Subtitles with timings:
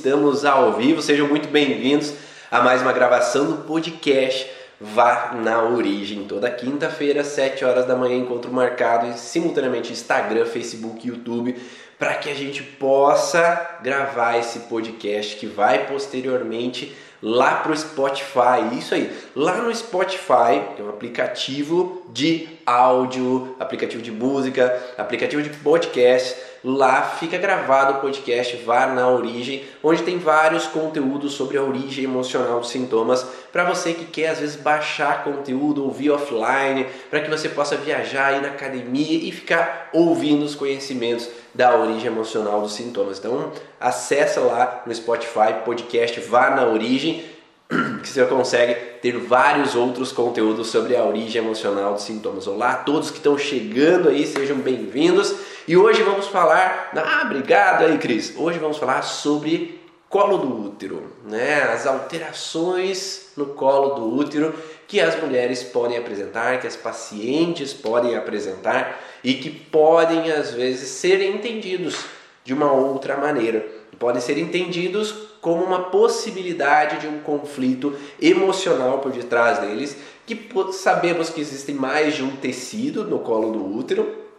[0.00, 2.14] Estamos ao vivo, sejam muito bem-vindos
[2.50, 6.24] a mais uma gravação do podcast Vá na Origem.
[6.24, 11.54] Toda quinta-feira, 7 horas da manhã, encontro marcado e simultaneamente Instagram, Facebook, YouTube,
[11.98, 18.78] para que a gente possa gravar esse podcast que vai posteriormente lá para o Spotify.
[18.78, 25.50] Isso aí, lá no Spotify, é um aplicativo de áudio, aplicativo de música, aplicativo de
[25.50, 31.62] podcast Lá fica gravado o podcast Vá na Origem, onde tem vários conteúdos sobre a
[31.62, 37.20] origem emocional dos sintomas, para você que quer às vezes baixar conteúdo, ouvir offline, para
[37.20, 42.60] que você possa viajar, ir na academia e ficar ouvindo os conhecimentos da origem emocional
[42.60, 43.18] dos sintomas.
[43.18, 47.24] Então, acessa lá no Spotify podcast Vá na Origem
[48.02, 52.46] que você consegue ter vários outros conteúdos sobre a origem emocional dos sintomas.
[52.46, 55.34] Olá a todos que estão chegando aí, sejam bem-vindos.
[55.68, 58.34] E hoje vamos falar, ah, obrigado aí, Cris.
[58.36, 59.78] Hoje vamos falar sobre
[60.08, 61.62] colo do útero, né?
[61.64, 64.54] As alterações no colo do útero
[64.88, 70.88] que as mulheres podem apresentar, que as pacientes podem apresentar e que podem às vezes
[70.88, 72.06] ser entendidos
[72.42, 73.64] de uma outra maneira.
[73.98, 75.12] Podem ser entendidos
[75.42, 79.94] como uma possibilidade de um conflito emocional por detrás deles,
[80.26, 84.29] que sabemos que existem mais de um tecido no colo do útero,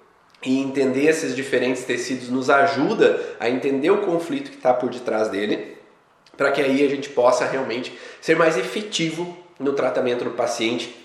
[0.44, 5.30] e entender esses diferentes tecidos nos ajuda a entender o conflito que está por detrás
[5.30, 5.78] dele,
[6.36, 10.96] para que aí a gente possa realmente ser mais efetivo no tratamento do paciente,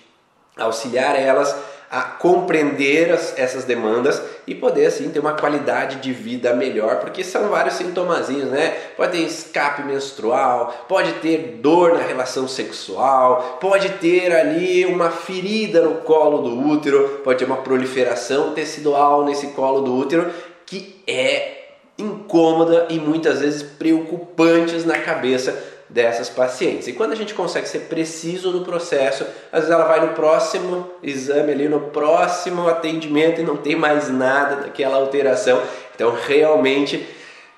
[0.56, 1.54] auxiliar elas
[1.90, 7.22] a compreender as, essas demandas e poder assim ter uma qualidade de vida melhor, porque
[7.22, 8.70] são vários sintomazinhos, né?
[8.96, 15.82] Pode ter escape menstrual, pode ter dor na relação sexual, pode ter ali uma ferida
[15.82, 20.30] no colo do útero, pode ter uma proliferação tecidual nesse colo do útero
[20.64, 21.56] que é
[21.98, 26.88] incômoda e muitas vezes preocupantes na cabeça dessas pacientes.
[26.88, 30.90] E quando a gente consegue ser preciso no processo, às vezes ela vai no próximo
[31.02, 35.62] exame ali, no próximo atendimento e não tem mais nada daquela alteração.
[35.94, 37.06] Então realmente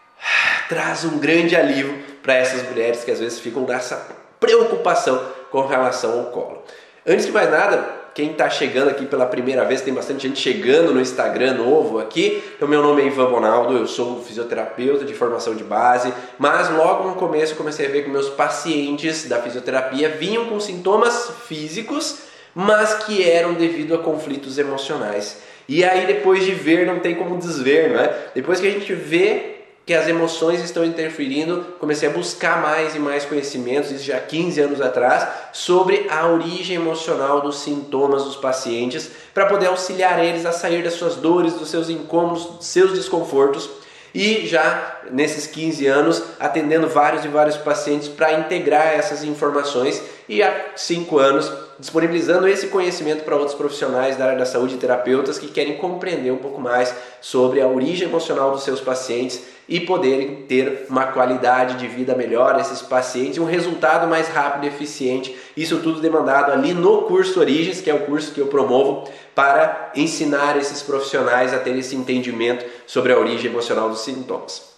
[0.69, 4.07] traz um grande alívio para essas mulheres que às vezes ficam nessa
[4.39, 5.21] preocupação
[5.51, 6.63] com relação ao colo.
[7.07, 10.93] Antes de mais nada, quem está chegando aqui pela primeira vez, tem bastante gente chegando
[10.93, 12.43] no Instagram novo aqui.
[12.57, 17.09] Então, meu nome é Ivan Bonaldo, eu sou fisioterapeuta de formação de base, mas logo
[17.09, 23.05] no começo comecei a ver que meus pacientes da fisioterapia vinham com sintomas físicos, mas
[23.05, 25.41] que eram devido a conflitos emocionais.
[25.69, 28.31] E aí, depois de ver, não tem como desver, não é?
[28.35, 29.58] Depois que a gente vê
[29.89, 34.61] que as emoções estão interferindo, comecei a buscar mais e mais conhecimentos, isso já 15
[34.61, 40.53] anos atrás, sobre a origem emocional dos sintomas dos pacientes, para poder auxiliar eles a
[40.53, 43.71] sair das suas dores, dos seus incômodos, dos seus desconfortos.
[44.15, 50.43] E já nesses 15 anos, atendendo vários e vários pacientes para integrar essas informações, e
[50.43, 55.39] há 5 anos disponibilizando esse conhecimento para outros profissionais da área da saúde e terapeutas
[55.39, 60.45] que querem compreender um pouco mais sobre a origem emocional dos seus pacientes e poderem
[60.49, 65.37] ter uma qualidade de vida melhor esses pacientes um resultado mais rápido e eficiente.
[65.57, 69.93] Isso tudo demandado ali no curso Origens, que é o curso que eu promovo para
[69.95, 74.69] ensinar esses profissionais a ter esse entendimento sobre a origem emocional dos sintomas.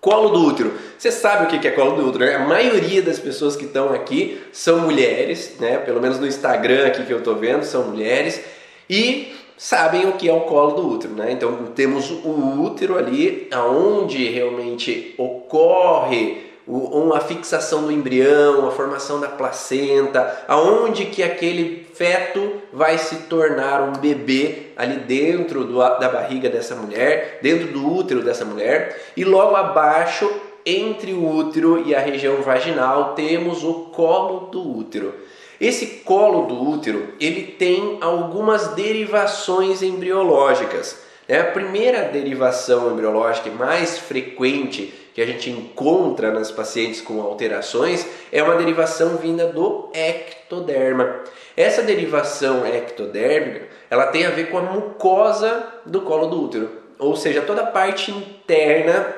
[0.00, 0.72] Colo do útero.
[0.98, 2.24] Você sabe o que é colo do útero?
[2.24, 2.34] Né?
[2.34, 5.78] A maioria das pessoas que estão aqui são mulheres, né?
[5.78, 8.42] Pelo menos no Instagram aqui que eu estou vendo, são mulheres.
[8.90, 11.30] E sabem o que é o colo do útero, né?
[11.30, 19.28] Então temos o útero ali, aonde realmente ocorre uma fixação do embrião, a formação da
[19.28, 26.48] placenta, aonde que aquele feto vai se tornar um bebê ali dentro do, da barriga
[26.48, 30.28] dessa mulher, dentro do útero dessa mulher, e logo abaixo,
[30.66, 35.14] entre o útero e a região vaginal, temos o colo do útero.
[35.62, 41.00] Esse colo do útero, ele tem algumas derivações embriológicas.
[41.28, 48.04] É a primeira derivação embriológica mais frequente que a gente encontra nas pacientes com alterações
[48.32, 51.20] é uma derivação vinda do ectoderma.
[51.56, 57.14] Essa derivação ectodérmica, ela tem a ver com a mucosa do colo do útero, ou
[57.14, 59.14] seja, toda a parte interna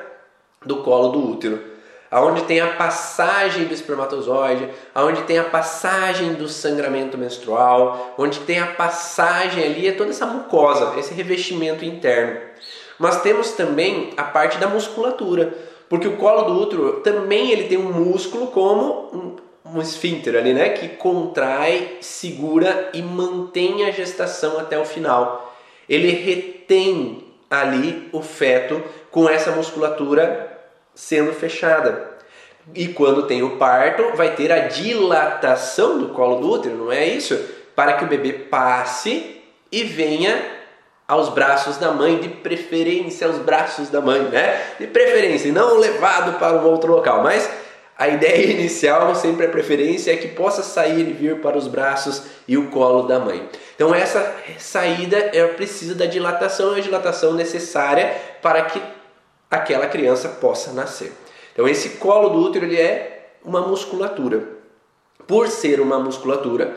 [0.63, 1.74] do colo do útero,
[2.15, 8.61] aonde tem a passagem do espermatozoide, aonde tem a passagem do sangramento menstrual, onde tem
[8.61, 12.41] a passagem ali é toda essa mucosa, esse revestimento interno.
[13.01, 15.53] Mas temos também a parte da musculatura,
[15.89, 20.55] porque o colo do útero também ele tem um músculo como um, um esfíncter ali,
[20.55, 20.69] né?
[20.69, 25.53] Que contrai, segura e mantém a gestação até o final.
[25.89, 30.54] Ele retém ali o feto com essa musculatura
[30.95, 32.15] sendo fechada.
[32.75, 37.05] E quando tem o parto, vai ter a dilatação do colo do útero, não é
[37.07, 37.39] isso?
[37.75, 40.55] Para que o bebê passe e venha
[41.07, 44.61] aos braços da mãe, de preferência aos braços da mãe, né?
[44.79, 47.51] De preferência, não levado para um outro local, mas
[47.99, 52.23] a ideia inicial, sempre a preferência, é que possa sair e vir para os braços
[52.49, 53.47] e o colo da mãe.
[53.75, 58.81] Então essa saída é precisa da dilatação, é a dilatação necessária para que
[59.55, 61.13] aquela criança possa nascer.
[61.53, 64.49] Então esse colo do útero ele é uma musculatura.
[65.27, 66.75] Por ser uma musculatura,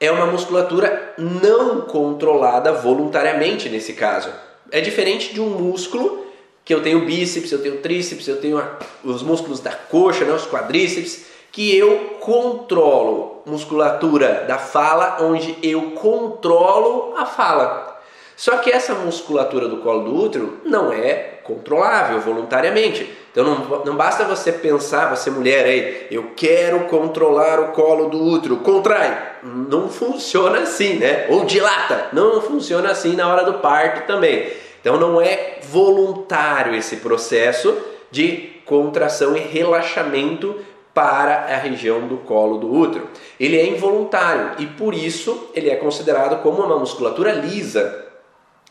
[0.00, 4.30] é uma musculatura não controlada voluntariamente nesse caso.
[4.70, 6.26] É diferente de um músculo
[6.64, 8.60] que eu tenho bíceps, eu tenho tríceps, eu tenho
[9.04, 15.92] os músculos da coxa, né, os quadríceps, que eu controlo musculatura da fala, onde eu
[15.92, 17.95] controlo a fala.
[18.36, 23.10] Só que essa musculatura do colo do útero não é controlável voluntariamente.
[23.32, 28.22] Então não, não basta você pensar, você mulher aí, eu quero controlar o colo do
[28.22, 29.36] útero, contrai.
[29.42, 31.26] Não funciona assim, né?
[31.30, 32.08] Ou dilata.
[32.12, 34.52] Não funciona assim na hora do parto também.
[34.80, 37.76] Então não é voluntário esse processo
[38.10, 40.56] de contração e relaxamento
[40.92, 43.08] para a região do colo do útero.
[43.38, 48.05] Ele é involuntário e por isso ele é considerado como uma musculatura lisa.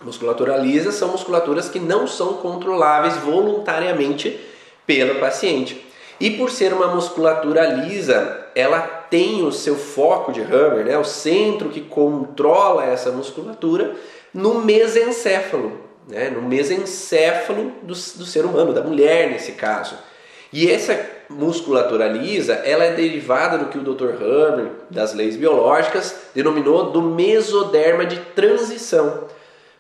[0.03, 4.39] Musculatura lisa são musculaturas que não são controláveis voluntariamente
[4.85, 5.85] pelo paciente.
[6.19, 11.03] E por ser uma musculatura lisa, ela tem o seu foco de Hammer, né, o
[11.03, 13.95] centro que controla essa musculatura,
[14.33, 19.97] no mesencéfalo né, no mesencéfalo do, do ser humano, da mulher nesse caso.
[20.53, 20.97] E essa
[21.29, 24.21] musculatura lisa, ela é derivada do que o Dr.
[24.21, 29.25] Hammer, das leis biológicas, denominou do mesoderma de transição.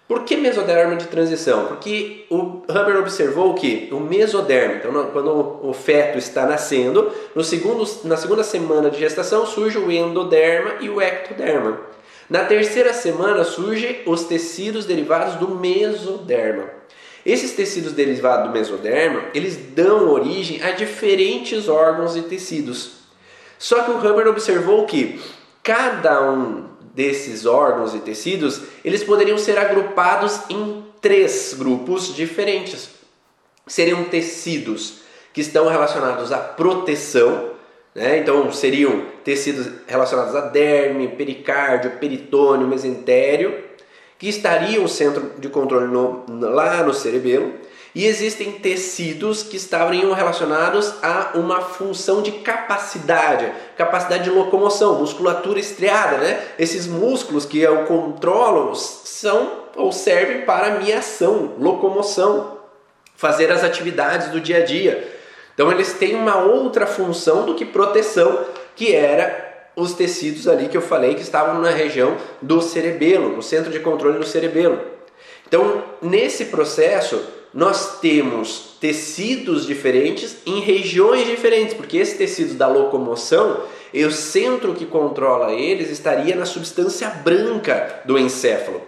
[0.07, 1.65] Por que mesoderma de transição?
[1.65, 7.83] Porque o Hammer observou que o mesoderma, então quando o feto está nascendo, no segundo,
[8.03, 11.79] na segunda semana de gestação surge o endoderma e o ectoderma.
[12.29, 16.69] Na terceira semana surgem os tecidos derivados do mesoderma.
[17.25, 22.97] Esses tecidos derivados do mesoderma, eles dão origem a diferentes órgãos e tecidos.
[23.57, 25.19] Só que o Hammer observou que
[25.63, 32.89] cada um desses órgãos e tecidos, eles poderiam ser agrupados em três grupos diferentes.
[33.67, 35.01] Seriam tecidos
[35.33, 37.51] que estão relacionados à proteção,
[37.93, 38.19] né?
[38.19, 43.63] Então seriam tecidos relacionados a derme, pericárdio, peritônio, mesentério,
[44.17, 47.53] que estariam no centro de controle no, lá no cerebelo.
[47.95, 55.61] E existem tecidos que estariam relacionados a uma função de capacidade, capacidade de locomoção, musculatura
[55.61, 56.43] estriada, né?
[56.59, 62.57] Esses músculos que eu controlo são ou servem para minha ação, locomoção,
[63.15, 65.15] fazer as atividades do dia a dia.
[65.53, 68.45] Então eles têm uma outra função do que proteção,
[68.75, 73.41] que era os tecidos ali que eu falei que estavam na região do cerebelo, no
[73.41, 74.81] centro de controle do cerebelo.
[75.47, 77.21] Então, nesse processo,
[77.55, 83.63] nós temos tecidos diferentes em regiões diferentes, porque esses tecidos da locomoção,
[83.93, 88.81] o centro que controla eles estaria na substância branca do encéfalo.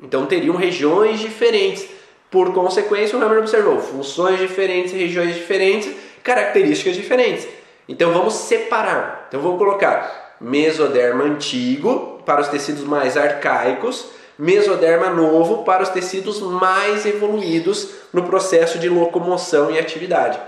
[0.00, 1.88] Então teriam regiões diferentes.
[2.30, 5.92] Por consequência, o Hammer observou funções diferentes, regiões diferentes,
[6.22, 7.48] características diferentes.
[7.88, 9.26] Então vamos separar.
[9.26, 14.06] Então vamos colocar mesoderma antigo para os tecidos mais arcaicos,
[14.38, 20.38] mesoderma novo para os tecidos mais evoluídos no processo de locomoção e atividade.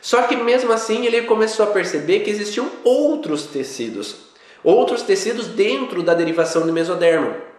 [0.00, 4.16] Só que mesmo assim ele começou a perceber que existiam outros tecidos,
[4.62, 7.52] outros tecidos dentro da derivação do mesoderma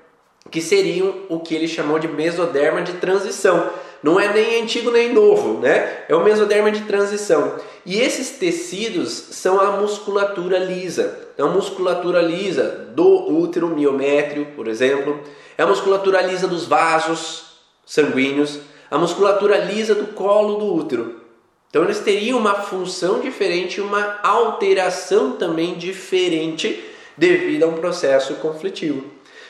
[0.51, 3.69] que seriam o que ele chamou de mesoderma de transição.
[4.01, 6.03] Não é nem antigo nem novo, né?
[6.09, 7.55] É o mesoderma de transição.
[7.85, 11.19] E esses tecidos são a musculatura lisa.
[11.39, 15.21] A musculatura lisa do útero miométrio, por exemplo.
[15.57, 17.43] É a musculatura lisa dos vasos
[17.85, 18.59] sanguíneos.
[18.89, 21.21] A musculatura lisa do colo do útero.
[21.69, 26.83] Então eles teriam uma função diferente, uma alteração também diferente
[27.17, 29.05] devido a um processo conflitivo.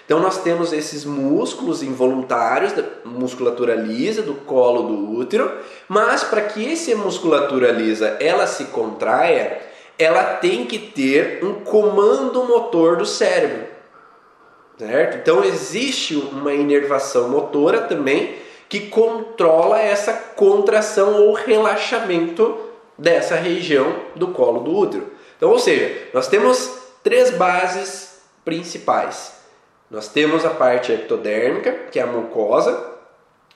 [0.06, 5.52] Então nós temos esses músculos involuntários, da musculatura lisa do colo do útero,
[5.88, 9.62] mas para que essa musculatura lisa ela se contraia,
[9.98, 13.73] ela tem que ter um comando motor do cérebro.
[14.78, 15.18] Certo?
[15.18, 18.36] Então existe uma inervação motora também
[18.68, 22.58] que controla essa contração ou relaxamento
[22.98, 25.12] dessa região do colo do útero.
[25.38, 26.72] Então, ou seja, nós temos
[27.04, 29.44] três bases principais
[29.94, 32.84] nós temos a parte ectodérmica, que é a mucosa,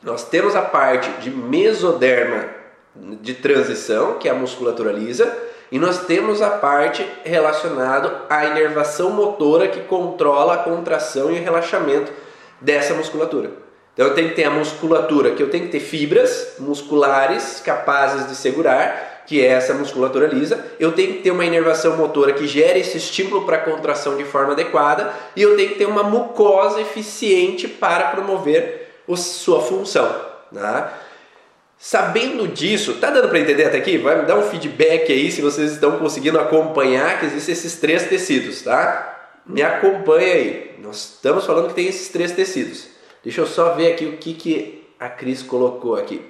[0.04, 2.48] nós temos a parte de mesoderma
[2.96, 5.36] de transição, que é a musculatura lisa,
[5.72, 11.44] e nós temos a parte relacionada à inervação motora que controla a contração e o
[11.44, 12.12] relaxamento
[12.62, 13.52] dessa musculatura.
[13.94, 18.28] Então eu tenho que ter a musculatura, que eu tenho que ter fibras musculares capazes
[18.28, 20.64] de segurar, que é essa musculatura lisa.
[20.80, 24.24] Eu tenho que ter uma inervação motora que gere esse estímulo para a contração de
[24.24, 30.08] forma adequada e eu tenho que ter uma mucosa eficiente para promover a sua função.
[30.54, 30.94] Tá?
[31.80, 33.98] Sabendo disso, tá dando para entender até aqui?
[33.98, 38.08] Vai me dar um feedback aí se vocês estão conseguindo acompanhar que existem esses três
[38.08, 39.36] tecidos, tá?
[39.46, 40.76] Me acompanha aí.
[40.80, 42.88] Nós estamos falando que tem esses três tecidos.
[43.24, 46.22] Deixa eu só ver aqui o que, que a Cris colocou aqui.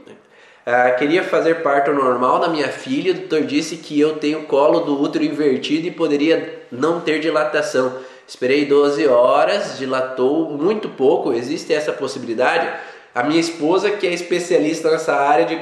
[0.66, 3.13] Ah, queria fazer parto normal na minha filha.
[3.13, 8.00] O doutor disse que eu tenho colo do útero invertido e poderia não ter dilatação.
[8.27, 11.32] Esperei 12 horas, dilatou muito pouco.
[11.32, 12.70] Existe essa possibilidade?
[13.18, 15.60] A minha esposa, que é especialista nessa área de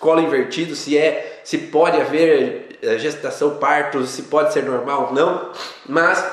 [0.00, 5.50] colo invertido, se é, se pode haver eh, gestação, parto, se pode ser normal, não.
[5.86, 6.26] Mas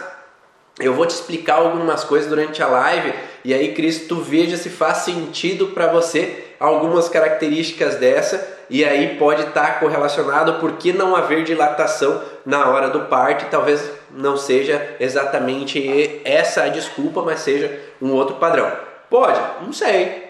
[0.79, 4.69] eu vou te explicar algumas coisas durante a live e aí, Cristo, tu veja se
[4.69, 10.93] faz sentido para você algumas características dessa e aí pode estar tá correlacionado por que
[10.93, 17.41] não haver dilatação na hora do parto talvez não seja exatamente essa a desculpa, mas
[17.41, 18.71] seja um outro padrão.
[19.09, 19.41] Pode?
[19.61, 20.22] Não sei.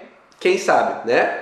[0.43, 1.41] Quem sabe, né?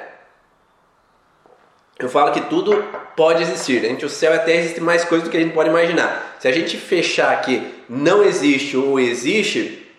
[1.98, 3.84] Eu falo que tudo pode existir.
[3.84, 6.36] Entre o céu e a terra existe mais coisas do que a gente pode imaginar.
[6.40, 9.92] Se a gente fechar que não existe ou existe,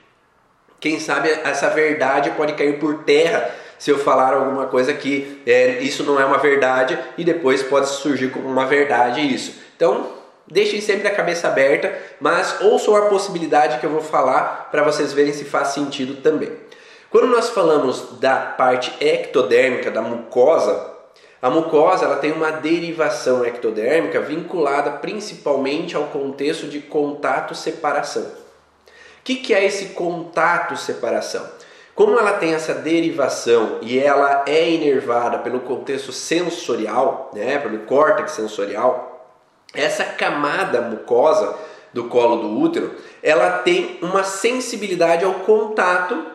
[0.78, 5.80] quem sabe essa verdade pode cair por terra se eu falar alguma coisa que é,
[5.80, 9.56] isso não é uma verdade e depois pode surgir como uma verdade isso.
[9.74, 10.12] Então,
[10.46, 15.12] deixem sempre a cabeça aberta, mas ouçam a possibilidade que eu vou falar para vocês
[15.12, 16.61] verem se faz sentido também.
[17.12, 20.92] Quando nós falamos da parte ectodérmica, da mucosa,
[21.42, 28.22] a mucosa ela tem uma derivação ectodérmica vinculada principalmente ao contexto de contato-separação.
[28.22, 31.46] O que, que é esse contato-separação?
[31.94, 38.32] Como ela tem essa derivação e ela é inervada pelo contexto sensorial, né, pelo córtex
[38.32, 39.28] sensorial,
[39.74, 41.58] essa camada mucosa
[41.92, 46.32] do colo do útero, ela tem uma sensibilidade ao contato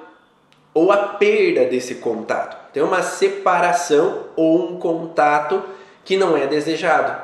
[0.77, 2.71] ou a perda desse contato.
[2.71, 5.63] Tem uma separação ou um contato
[6.05, 7.19] que não é desejado.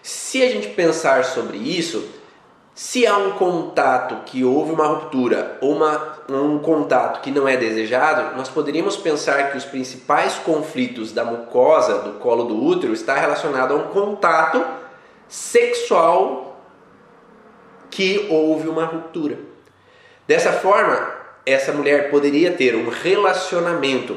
[0.00, 2.08] Se a gente pensar sobre isso,
[2.72, 7.56] se há um contato que houve uma ruptura ou uma, um contato que não é
[7.56, 13.16] desejado, nós poderíamos pensar que os principais conflitos da mucosa do colo do útero está
[13.16, 14.64] relacionado a um contato
[15.26, 16.60] sexual
[17.90, 19.36] que houve uma ruptura.
[20.28, 21.11] Dessa forma,
[21.44, 24.16] essa mulher poderia ter um relacionamento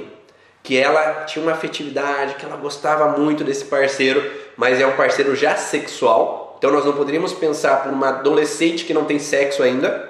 [0.61, 5.35] que ela tinha uma afetividade, que ela gostava muito desse parceiro, mas é um parceiro
[5.35, 6.55] já sexual.
[6.57, 10.09] Então nós não poderíamos pensar por uma adolescente que não tem sexo ainda,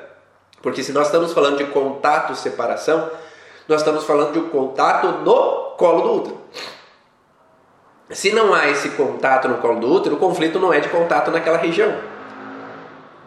[0.62, 3.10] porque se nós estamos falando de contato separação,
[3.68, 6.42] nós estamos falando de um contato no colo do útero.
[8.12, 11.32] Se não há esse contato no colo do útero, o conflito não é de contato
[11.32, 11.94] naquela região.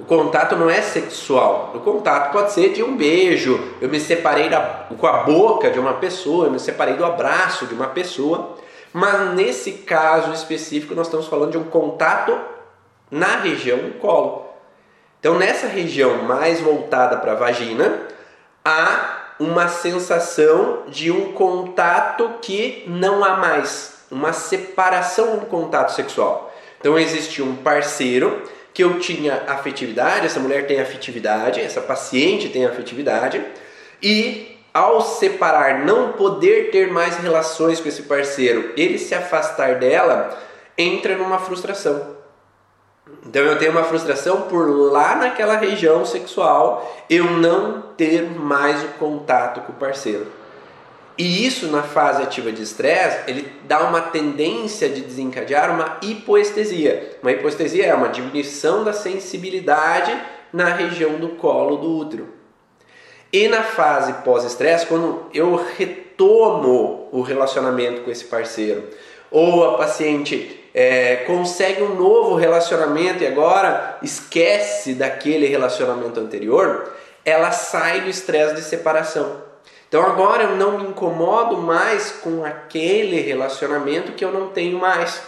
[0.09, 1.73] Contato não é sexual.
[1.75, 3.61] O contato pode ser de um beijo.
[3.79, 7.67] Eu me separei da, com a boca de uma pessoa, eu me separei do abraço
[7.67, 8.57] de uma pessoa.
[8.91, 12.37] Mas nesse caso específico, nós estamos falando de um contato
[13.11, 14.47] na região do colo.
[15.21, 18.01] Então, nessa região mais voltada para a vagina,
[18.65, 26.51] há uma sensação de um contato que não há mais, uma separação do contato sexual.
[26.81, 28.43] Então, existe um parceiro
[28.79, 33.45] que eu tinha afetividade, essa mulher tem afetividade, essa paciente tem afetividade,
[34.01, 40.39] e ao separar, não poder ter mais relações com esse parceiro, ele se afastar dela,
[40.79, 42.19] entra numa frustração.
[43.27, 48.89] Então eu tenho uma frustração por lá naquela região sexual eu não ter mais o
[48.91, 50.29] contato com o parceiro.
[51.19, 57.19] E isso na fase ativa de estresse, ele dá uma tendência de desencadear uma hipoestesia.
[57.21, 60.17] Uma hipoestesia é uma diminuição da sensibilidade
[60.53, 62.29] na região do colo do útero.
[63.33, 68.85] E na fase pós-estresse, quando eu retomo o relacionamento com esse parceiro,
[69.29, 76.95] ou a paciente é, consegue um novo relacionamento e agora esquece daquele relacionamento anterior,
[77.25, 79.48] ela sai do estresse de separação.
[79.89, 85.23] Então agora eu não me incomodo mais com aquele relacionamento que eu não tenho mais.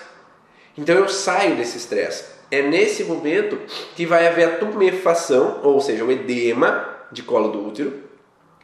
[0.76, 2.25] Então eu saio desse estresse.
[2.50, 3.59] É nesse momento
[3.97, 8.02] que vai haver a tumefação, ou seja, o edema de colo do útero,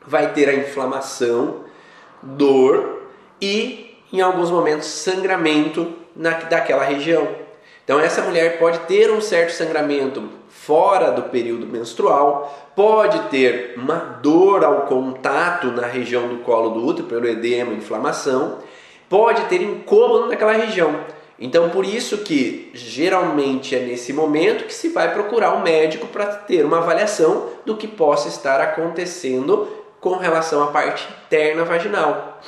[0.06, 1.64] vai ter a inflamação,
[2.22, 3.02] dor
[3.40, 7.45] e, em alguns momentos, sangramento na, daquela região.
[7.86, 13.94] Então essa mulher pode ter um certo sangramento fora do período menstrual, pode ter uma
[13.94, 18.58] dor ao contato na região do colo do útero pelo edema, inflamação,
[19.08, 20.98] pode ter incômodo naquela região.
[21.38, 26.26] Então por isso que geralmente é nesse momento que se vai procurar um médico para
[26.26, 29.68] ter uma avaliação do que possa estar acontecendo
[30.00, 32.40] com relação à parte interna vaginal.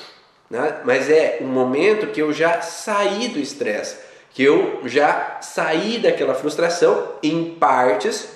[0.51, 0.81] Né?
[0.85, 4.08] Mas é um momento que eu já saí do estresse,
[4.39, 8.29] que eu já saí daquela frustração em partes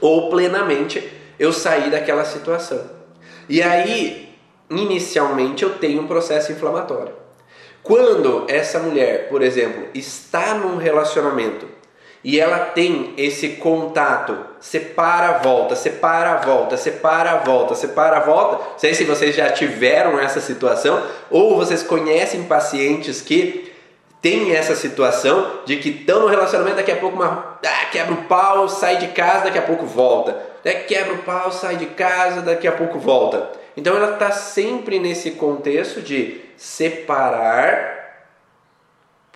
[0.00, 2.88] ou plenamente eu saí daquela situação.
[3.48, 4.32] E aí,
[4.70, 7.14] inicialmente, eu tenho um processo inflamatório.
[7.82, 11.66] Quando essa mulher, por exemplo, está num relacionamento
[12.22, 18.70] e ela tem esse contato, separa, volta, separa, volta, separa, volta, separa, volta.
[18.70, 23.71] Não sei se vocês já tiveram essa situação ou vocês conhecem pacientes que
[24.22, 28.24] têm essa situação de que estão no relacionamento, daqui a pouco uma, ah, quebra o
[28.24, 30.36] pau, sai de casa, daqui a pouco volta.
[30.64, 30.72] Né?
[30.74, 33.50] Quebra o pau, sai de casa, daqui a pouco volta.
[33.76, 38.00] Então ela está sempre nesse contexto de separar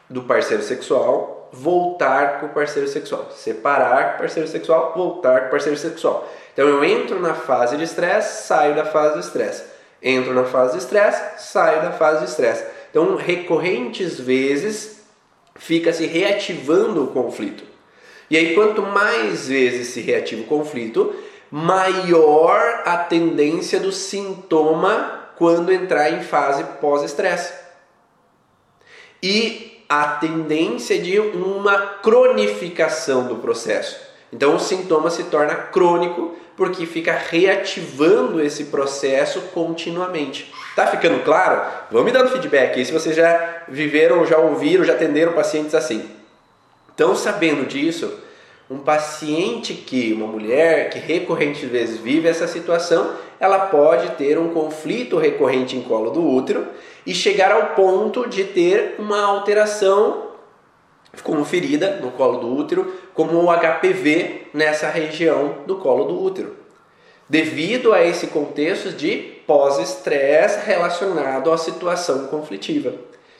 [0.08, 3.28] do parceiro sexual voltar com o parceiro sexual.
[3.30, 6.28] Separar com o parceiro sexual, voltar com o parceiro sexual.
[6.52, 9.64] Então eu entro na fase de estresse, saio da fase de estresse.
[10.02, 12.64] Entro na fase de estresse, saio da fase de estresse.
[12.90, 15.04] Então, recorrentes vezes
[15.56, 17.64] fica se reativando o conflito.
[18.30, 21.14] E aí, quanto mais vezes se reativa o conflito,
[21.50, 27.52] maior a tendência do sintoma quando entrar em fase pós-estresse.
[29.22, 33.96] E a tendência de uma cronificação do processo.
[34.32, 40.52] Então o sintoma se torna crônico porque fica reativando esse processo continuamente.
[40.76, 41.62] Tá ficando claro?
[41.90, 46.10] Vão me dando feedback aí se vocês já viveram, já ouviram, já atenderam pacientes assim.
[46.94, 48.12] Então, sabendo disso,
[48.70, 54.50] um paciente que, uma mulher que recorrentes vezes vive essa situação, ela pode ter um
[54.50, 56.66] conflito recorrente em colo do útero
[57.06, 60.26] e chegar ao ponto de ter uma alteração
[61.22, 66.54] como ferida no colo do útero, como o HPV nessa região do colo do útero,
[67.26, 72.92] devido a esse contexto de pós-estresse relacionado à situação conflitiva.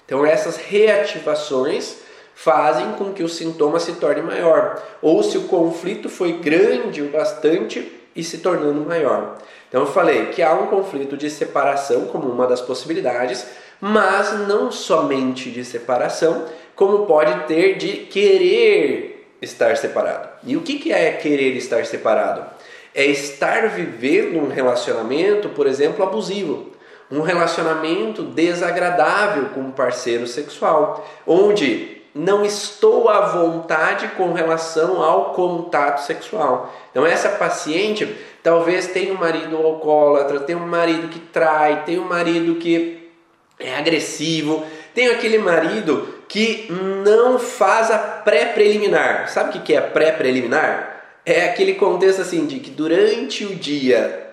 [0.04, 1.96] Então essas reativações
[2.34, 7.10] fazem com que o sintoma se torne maior, ou se o conflito foi grande o
[7.10, 9.38] bastante e se tornando maior.
[9.68, 13.46] Então eu falei que há um conflito de separação como uma das possibilidades,
[13.80, 20.28] mas não somente de separação, como pode ter de querer estar separado.
[20.44, 22.55] E o que é querer estar separado?
[22.96, 26.74] É estar vivendo um relacionamento, por exemplo, abusivo
[27.10, 35.34] um relacionamento desagradável com um parceiro sexual, onde não estou à vontade com relação ao
[35.34, 36.74] contato sexual.
[36.90, 42.08] Então essa paciente talvez tenha um marido alcoólatra, tenha um marido que trai, tenha um
[42.08, 43.10] marido que
[43.58, 46.66] é agressivo, tem aquele marido que
[47.04, 49.28] não faz a pré-preliminar.
[49.28, 50.95] Sabe o que é pré-preliminar?
[51.26, 54.26] É aquele contexto assim de que durante o dia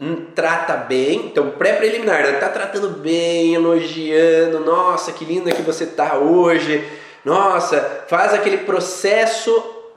[0.00, 2.32] Hum, trata bem, então pré-preliminar, né?
[2.32, 6.84] tá tratando bem, elogiando, nossa, que linda que você tá hoje,
[7.24, 9.52] nossa, faz aquele processo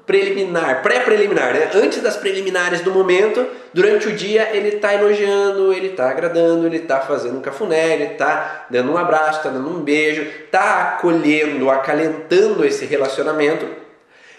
[0.05, 1.71] preliminar, pré-preliminar, né?
[1.73, 3.43] Antes das preliminares do momento,
[3.73, 8.13] durante o dia ele está elogiando, ele está agradando, ele está fazendo um cafuné, ele
[8.13, 13.86] está dando um abraço, está dando um beijo, está acolhendo, acalentando esse relacionamento.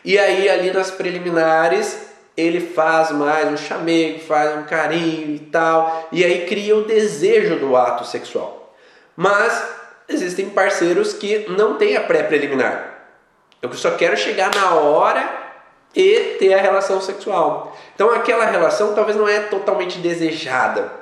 [0.05, 6.09] E aí ali nas preliminares ele faz mais um chamego, faz um carinho e tal,
[6.13, 8.73] e aí cria o desejo do ato sexual.
[9.17, 9.61] Mas
[10.09, 12.95] existem parceiros que não têm a pré-preliminar.
[13.61, 15.29] Eu só quero chegar na hora
[15.95, 17.77] e ter a relação sexual.
[17.95, 20.93] Então aquela relação talvez não é totalmente desejada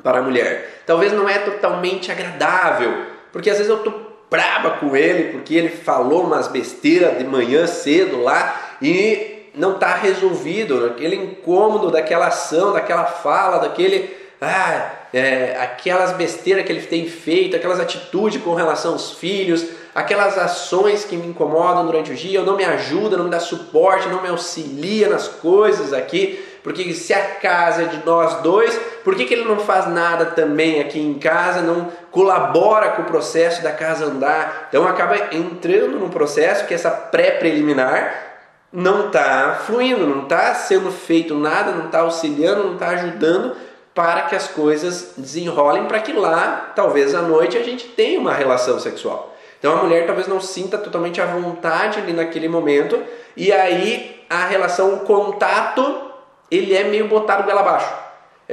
[0.00, 0.82] para a mulher.
[0.86, 5.68] Talvez não é totalmente agradável, porque às vezes eu tô braba com ele porque ele
[5.68, 12.72] falou umas besteiras de manhã cedo lá e não está resolvido, aquele incômodo daquela ação,
[12.72, 18.94] daquela fala, daquele ah, é, aquelas besteiras que ele tem feito, aquelas atitudes com relação
[18.94, 23.30] aos filhos, aquelas ações que me incomodam durante o dia, não me ajuda, não me
[23.30, 28.40] dá suporte, não me auxilia nas coisas aqui, porque se a casa é de nós
[28.42, 33.02] dois, por que, que ele não faz nada também aqui em casa, não colabora com
[33.02, 34.66] o processo da casa andar?
[34.68, 38.30] Então acaba entrando num processo que essa pré-preliminar
[38.72, 43.54] não está fluindo, não está sendo feito nada, não está auxiliando, não está ajudando
[43.94, 48.32] para que as coisas desenrolem para que lá, talvez à noite, a gente tenha uma
[48.32, 49.34] relação sexual.
[49.58, 53.00] Então a mulher talvez não sinta totalmente à vontade ali naquele momento
[53.36, 56.10] e aí a relação, o contato,
[56.50, 58.01] ele é meio botado pela abaixo.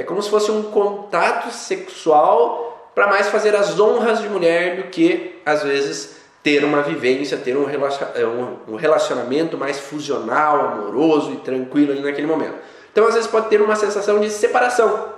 [0.00, 4.84] É como se fosse um contato sexual para mais fazer as honras de mulher do
[4.84, 11.92] que às vezes ter uma vivência, ter é, um relacionamento mais fusional, amoroso e tranquilo
[11.92, 12.54] ali naquele momento.
[12.90, 15.12] Então às vezes pode ter uma sensação de separação.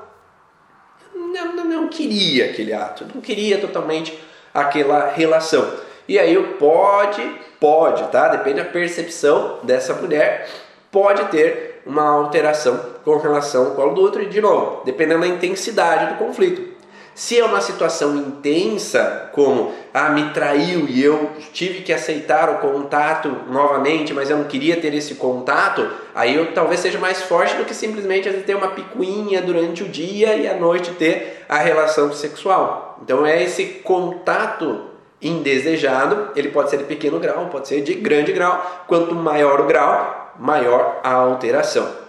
[1.15, 4.19] Não, não, não queria aquele ato, não queria totalmente
[4.53, 5.75] aquela relação.
[6.09, 7.23] E aí pode,
[7.61, 8.27] pode, tá?
[8.27, 10.51] Depende da percepção dessa mulher,
[10.91, 15.27] pode ter uma alteração com relação ao colo do outro e de novo, dependendo da
[15.27, 16.73] intensidade do conflito.
[17.15, 22.59] Se é uma situação intensa, como ah, me traiu e eu tive que aceitar o
[22.59, 27.55] contato novamente, mas eu não queria ter esse contato, aí eu talvez seja mais forte
[27.57, 32.11] do que simplesmente ter uma picuinha durante o dia e à noite ter a relação
[32.15, 32.99] sexual.
[33.03, 34.87] Então é esse contato
[35.21, 38.85] indesejado, ele pode ser de pequeno grau, pode ser de grande grau.
[38.89, 42.03] Quanto maior o grau, maior a alteração.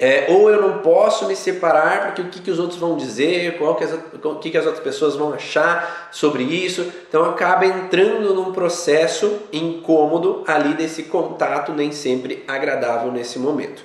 [0.00, 3.58] É, ou eu não posso me separar porque o que, que os outros vão dizer,
[3.58, 6.86] qual que as, o que, que as outras pessoas vão achar sobre isso.
[7.08, 13.82] Então acaba entrando num processo incômodo ali desse contato nem sempre agradável nesse momento.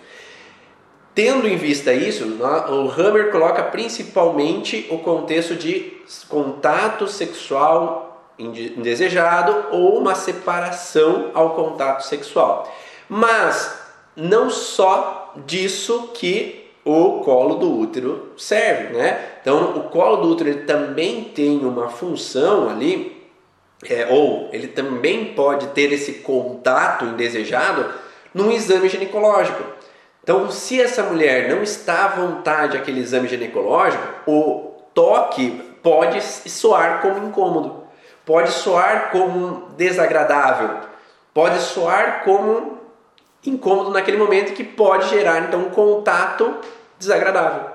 [1.16, 5.94] Tendo em vista isso, o Hammer coloca principalmente o contexto de
[6.28, 12.72] contato sexual indesejado ou uma separação ao contato sexual.
[13.16, 13.80] Mas
[14.16, 19.34] não só disso que o colo do útero serve, né?
[19.40, 23.24] Então, o colo do útero ele também tem uma função ali,
[23.88, 27.94] é, ou ele também pode ter esse contato indesejado
[28.34, 29.64] num exame ginecológico.
[30.24, 35.52] Então, se essa mulher não está à vontade aquele exame ginecológico, o toque
[35.84, 37.84] pode soar como incômodo,
[38.26, 40.80] pode soar como desagradável,
[41.32, 42.73] pode soar como
[43.46, 46.56] incômodo naquele momento que pode gerar então um contato
[46.98, 47.72] desagradável.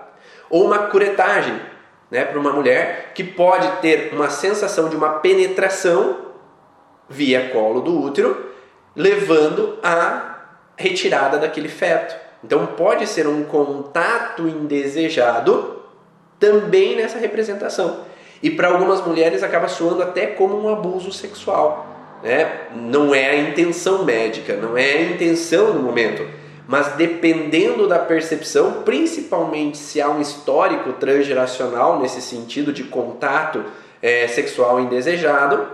[0.48, 1.60] Ou uma curetagem,
[2.10, 6.28] né, para uma mulher que pode ter uma sensação de uma penetração
[7.08, 8.46] via colo do útero,
[8.96, 10.36] levando à
[10.76, 12.16] retirada daquele feto.
[12.42, 15.82] Então pode ser um contato indesejado
[16.38, 18.06] também nessa representação.
[18.42, 22.68] E para algumas mulheres acaba soando até como um abuso sexual né?
[22.74, 26.26] não é a intenção médica, não é a intenção no momento,
[26.66, 33.64] mas dependendo da percepção, principalmente se há um histórico transgeracional nesse sentido de contato
[34.02, 35.66] é, sexual indesejado,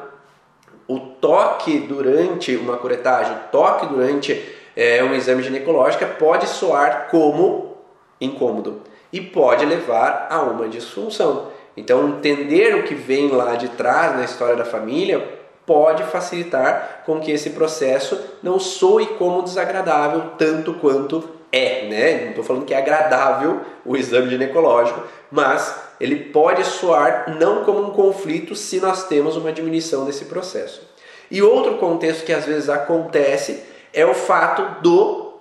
[0.87, 4.41] o toque durante uma curetagem, o toque durante
[4.77, 7.77] é, um exame ginecológico pode soar como
[8.21, 11.49] incômodo e pode levar a uma disfunção.
[11.77, 15.27] Então, entender o que vem lá de trás na história da família
[15.67, 22.23] pode facilitar com que esse processo não soe como desagradável tanto quanto é, né?
[22.23, 27.81] Não estou falando que é agradável o exame ginecológico, mas ele pode soar não como
[27.81, 30.83] um conflito se nós temos uma diminuição desse processo.
[31.31, 35.35] E outro contexto que às vezes acontece é o fato do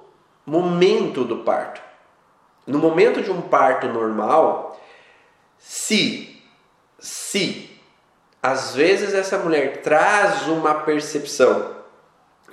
[0.45, 1.81] momento do parto.
[2.65, 4.79] No momento de um parto normal,
[5.57, 6.33] se
[6.99, 7.72] se
[8.43, 11.71] às vezes essa mulher traz uma percepção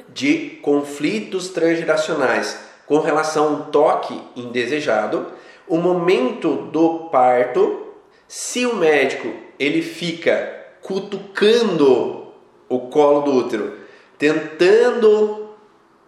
[0.08, 5.26] de conflitos transgeracionais com relação a um toque indesejado,
[5.66, 7.88] o momento do parto,
[8.28, 12.28] se o médico ele fica cutucando
[12.68, 13.76] o colo do útero,
[14.16, 15.50] tentando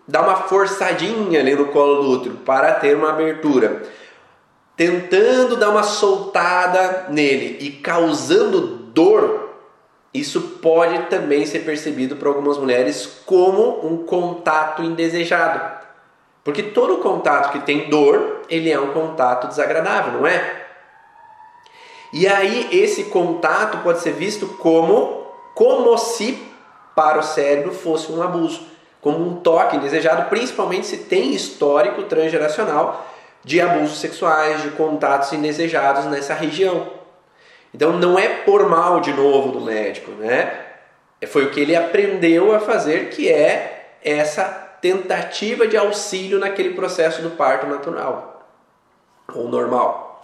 [0.06, 3.82] dar uma forçadinha ali no colo do útero para ter uma abertura,
[4.76, 9.51] tentando dar uma soltada nele e causando dor
[10.12, 15.80] isso pode também ser percebido por algumas mulheres como um contato indesejado.
[16.44, 20.62] Porque todo contato que tem dor, ele é um contato desagradável, não é?
[22.12, 25.22] E aí esse contato pode ser visto como
[25.54, 26.42] como se
[26.94, 28.66] para o cérebro fosse um abuso,
[29.00, 33.06] como um toque indesejado, principalmente se tem histórico transgeracional
[33.44, 36.91] de abusos sexuais, de contatos indesejados nessa região.
[37.74, 40.60] Então não é por mal de novo do médico, né?
[41.26, 44.44] Foi o que ele aprendeu a fazer, que é essa
[44.80, 48.48] tentativa de auxílio naquele processo do parto natural
[49.32, 50.22] ou normal.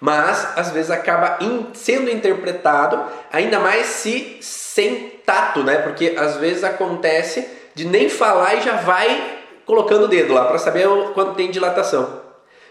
[0.00, 1.38] Mas às vezes acaba
[1.72, 5.78] sendo interpretado ainda mais se sem tato, né?
[5.78, 10.58] Porque às vezes acontece de nem falar e já vai colocando o dedo lá para
[10.58, 12.22] saber quando tem dilatação.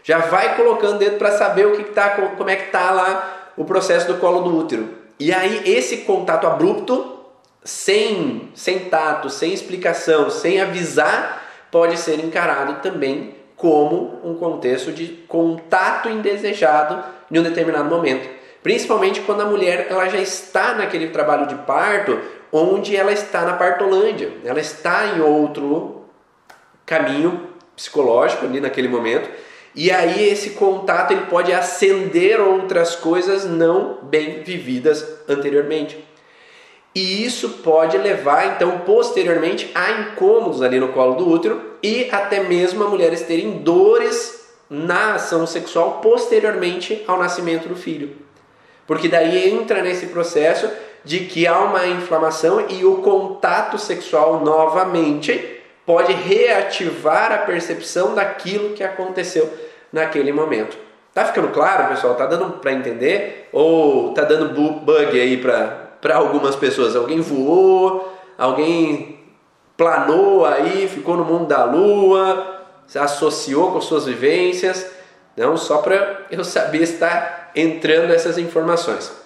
[0.04, 2.92] Já vai colocando o dedo para saber o que, que tá, como é que tá
[2.92, 4.90] lá o processo do colo do útero.
[5.20, 7.20] E aí esse contato abrupto
[7.64, 15.08] sem, sem tato, sem explicação, sem avisar, pode ser encarado também como um contexto de
[15.28, 18.30] contato indesejado em um determinado momento.
[18.62, 22.20] Principalmente quando a mulher ela já está naquele trabalho de parto,
[22.52, 26.04] onde ela está na partolândia, ela está em outro
[26.86, 29.30] caminho psicológico ali naquele momento,
[29.76, 35.98] e aí esse contato ele pode acender outras coisas não bem vividas anteriormente.
[36.96, 42.42] E isso pode levar então posteriormente a incômodos ali no colo do útero e até
[42.44, 48.16] mesmo a mulheres terem dores na ação sexual posteriormente ao nascimento do filho.
[48.86, 50.70] Porque daí entra nesse processo
[51.04, 55.53] de que há uma inflamação e o contato sexual novamente
[55.86, 59.52] pode reativar a percepção daquilo que aconteceu
[59.92, 60.78] naquele momento.
[61.14, 62.16] Tá ficando claro, pessoal?
[62.16, 63.50] Tá dando para entender?
[63.52, 66.96] Ou tá dando bug aí para algumas pessoas?
[66.96, 69.20] Alguém voou, alguém
[69.78, 74.90] planou aí, ficou no mundo da lua, se associou com suas vivências?
[75.38, 79.23] Não, só para eu saber se está entrando essas informações.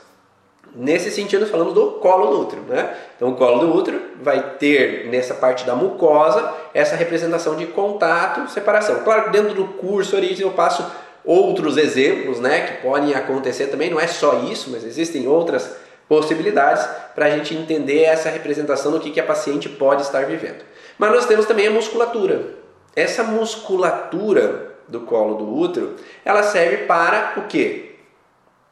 [0.76, 2.62] Nesse sentido, falamos do colo do útero.
[2.64, 2.96] Né?
[3.16, 8.50] Então, o colo do útero vai ter nessa parte da mucosa essa representação de contato,
[8.52, 9.04] separação.
[9.04, 10.86] Claro que dentro do curso Origem eu passo
[11.26, 15.76] outros exemplos né, que podem acontecer também, não é só isso, mas existem outras
[16.08, 20.64] possibilidades para a gente entender essa representação do que, que a paciente pode estar vivendo.
[20.98, 22.56] Mas nós temos também a musculatura.
[22.96, 27.96] Essa musculatura do colo do útero, ela serve para o quê?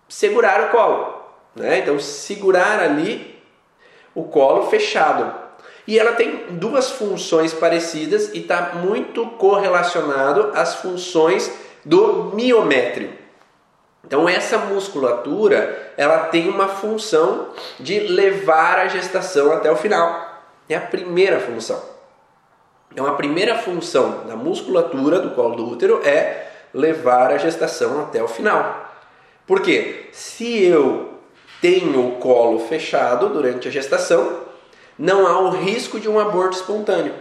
[0.08, 1.15] Segurar o colo.
[1.56, 1.80] Né?
[1.80, 3.36] Então, segurar ali
[4.14, 5.46] o colo fechado.
[5.88, 11.52] E ela tem duas funções parecidas e está muito correlacionado às funções
[11.84, 13.14] do miométrio.
[14.04, 20.44] Então essa musculatura ela tem uma função de levar a gestação até o final.
[20.70, 21.82] É a primeira função.
[22.92, 28.22] Então a primeira função da musculatura do colo do útero é levar a gestação até
[28.24, 28.92] o final.
[29.46, 30.10] Por quê?
[30.12, 31.15] Se eu
[31.66, 34.42] tenho o colo fechado durante a gestação,
[35.00, 37.16] não há o risco de um aborto espontâneo.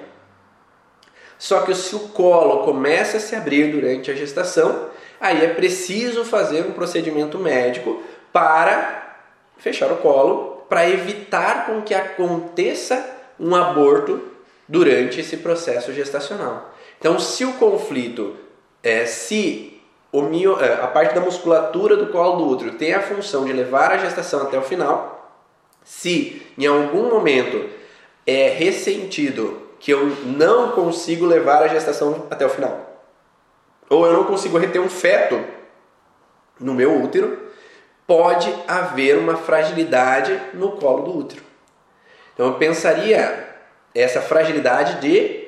[1.38, 6.26] Só que se o colo começa a se abrir durante a gestação, aí é preciso
[6.26, 9.16] fazer um procedimento médico para
[9.57, 13.02] fechar o colo, para evitar com que aconteça
[13.40, 14.20] um aborto
[14.68, 16.74] durante esse processo gestacional.
[16.98, 18.37] Então, se o conflito,
[18.83, 19.73] é, se
[20.22, 23.90] mio, é, a parte da musculatura do colo do útero tem a função de levar
[23.90, 25.42] a gestação até o final,
[25.83, 27.68] se em algum momento
[28.27, 33.03] é ressentido que eu não consigo levar a gestação até o final,
[33.90, 35.42] ou eu não consigo reter um feto
[36.59, 37.38] no meu útero,
[38.07, 41.42] pode haver uma fragilidade no colo do útero.
[42.33, 43.48] Então eu pensaria
[43.94, 45.43] essa fragilidade de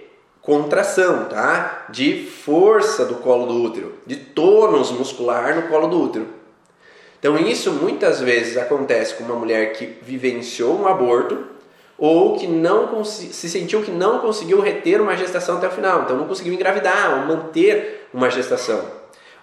[0.46, 1.86] contração, tá?
[1.90, 6.28] De força do colo do útero, de tônus muscular no colo do útero.
[7.18, 11.44] Então isso muitas vezes acontece com uma mulher que vivenciou um aborto
[11.98, 16.16] ou que não se sentiu que não conseguiu reter uma gestação até o final, então
[16.16, 18.84] não conseguiu engravidar ou manter uma gestação.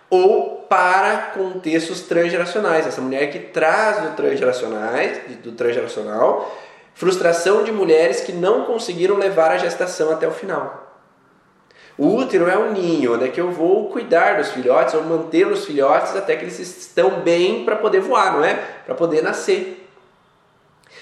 [0.09, 6.55] Ou para contextos transgeracionais, essa mulher que traz do transgeracionais, do transgeracional,
[6.93, 10.92] frustração de mulheres que não conseguiram levar a gestação até o final.
[11.97, 15.45] O útero é um ninho onde é que eu vou cuidar dos filhotes, ou manter
[15.47, 18.55] os filhotes até que eles estão bem para poder voar, não é?
[18.85, 19.87] Para poder nascer.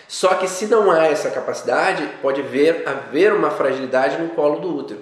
[0.08, 4.76] Só que se não há essa capacidade, pode haver, haver uma fragilidade no colo do
[4.76, 5.00] útero.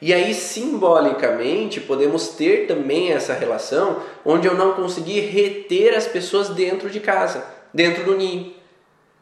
[0.00, 6.50] E aí, simbolicamente, podemos ter também essa relação onde eu não consegui reter as pessoas
[6.50, 8.52] dentro de casa, dentro do ninho.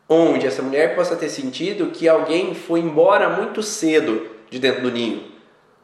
[0.09, 4.91] Onde essa mulher possa ter sentido que alguém foi embora muito cedo de dentro do
[4.91, 5.36] ninho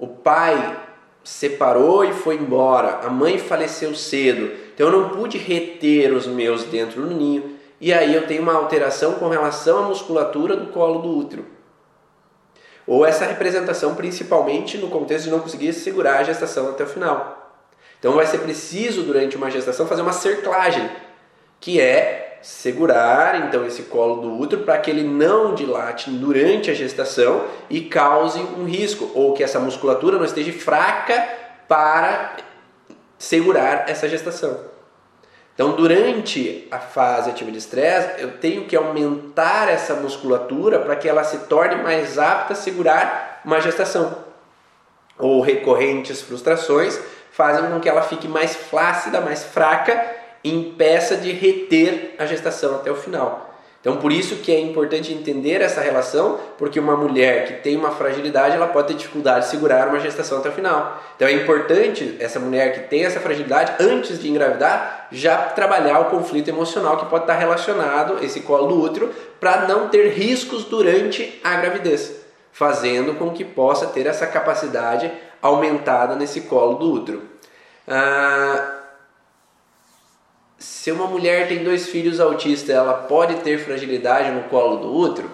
[0.03, 0.81] o pai
[1.23, 6.65] separou e foi embora, a mãe faleceu cedo, então eu não pude reter os meus
[6.65, 11.03] dentro do ninho, e aí eu tenho uma alteração com relação à musculatura do colo
[11.03, 11.47] do útero.
[12.85, 17.63] Ou essa representação principalmente no contexto de não conseguir segurar a gestação até o final.
[18.01, 20.91] Então vai ser preciso durante uma gestação fazer uma cerclagem,
[21.61, 26.75] que é segurar então esse colo do útero para que ele não dilate durante a
[26.75, 31.27] gestação e cause um risco ou que essa musculatura não esteja fraca
[31.69, 32.37] para
[33.17, 34.73] segurar essa gestação.
[35.55, 41.09] Então, durante a fase ativa de estresse, eu tenho que aumentar essa musculatura para que
[41.09, 44.17] ela se torne mais apta a segurar uma gestação.
[45.19, 46.99] Ou recorrentes frustrações
[47.31, 52.91] fazem com que ela fique mais flácida, mais fraca impeça de reter a gestação até
[52.91, 53.53] o final.
[53.83, 57.91] Então, por isso que é importante entender essa relação, porque uma mulher que tem uma
[57.91, 61.03] fragilidade, ela pode ter dificuldade de segurar uma gestação até o final.
[61.17, 66.05] Então, é importante essa mulher que tem essa fragilidade, antes de engravidar, já trabalhar o
[66.11, 71.41] conflito emocional que pode estar relacionado esse colo do útero, para não ter riscos durante
[71.43, 72.21] a gravidez,
[72.53, 75.11] fazendo com que possa ter essa capacidade
[75.43, 77.23] aumentada nesse colo do útero.
[77.89, 78.82] Ah,
[80.63, 85.29] se uma mulher tem dois filhos autistas, ela pode ter fragilidade no colo do útero?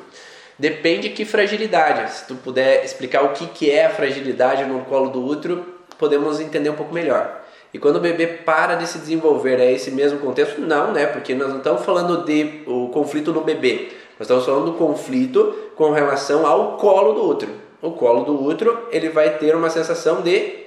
[0.58, 2.10] Depende que fragilidade.
[2.12, 5.66] Se tu puder explicar o que, que é a fragilidade no colo do útero,
[5.98, 7.42] podemos entender um pouco melhor.
[7.74, 10.62] E quando o bebê para de se desenvolver, é esse mesmo contexto?
[10.62, 11.04] Não, né?
[11.04, 13.90] Porque nós não estamos falando de o conflito no bebê.
[14.18, 17.52] Nós estamos falando do conflito com relação ao colo do útero.
[17.82, 20.64] O colo do útero, ele vai ter uma sensação de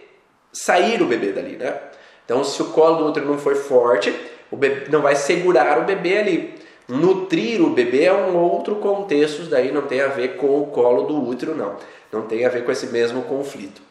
[0.54, 1.76] sair o bebê dali, né?
[2.24, 4.14] Então, se o colo do útero não for forte,
[4.52, 6.62] o bebê não vai segurar o bebê ali.
[6.88, 11.04] Nutrir o bebê é um outro contexto, daí não tem a ver com o colo
[11.04, 11.78] do útero, não.
[12.12, 13.82] Não tem a ver com esse mesmo conflito.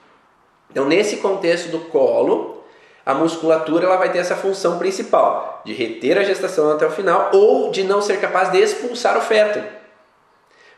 [0.71, 2.63] Então, nesse contexto do colo,
[3.05, 7.31] a musculatura ela vai ter essa função principal de reter a gestação até o final
[7.33, 9.63] ou de não ser capaz de expulsar o feto.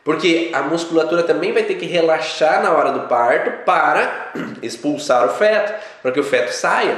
[0.03, 4.31] Porque a musculatura também vai ter que relaxar na hora do parto para
[4.63, 6.97] expulsar o feto, para que o feto saia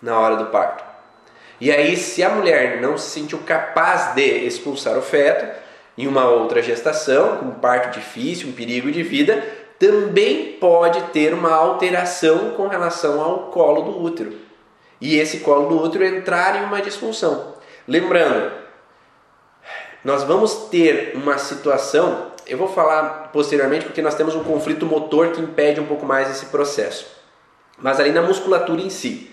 [0.00, 0.84] na hora do parto.
[1.60, 5.46] E aí, se a mulher não se sentiu capaz de expulsar o feto
[5.96, 9.42] em uma outra gestação, com parto difícil, um perigo de vida,
[9.78, 14.34] também pode ter uma alteração com relação ao colo do útero.
[15.00, 17.54] E esse colo do útero entrar em uma disfunção.
[17.86, 18.52] Lembrando,
[20.04, 25.32] nós vamos ter uma situação, eu vou falar posteriormente porque nós temos um conflito motor
[25.32, 27.06] que impede um pouco mais esse processo.
[27.78, 29.30] Mas ali na musculatura em si,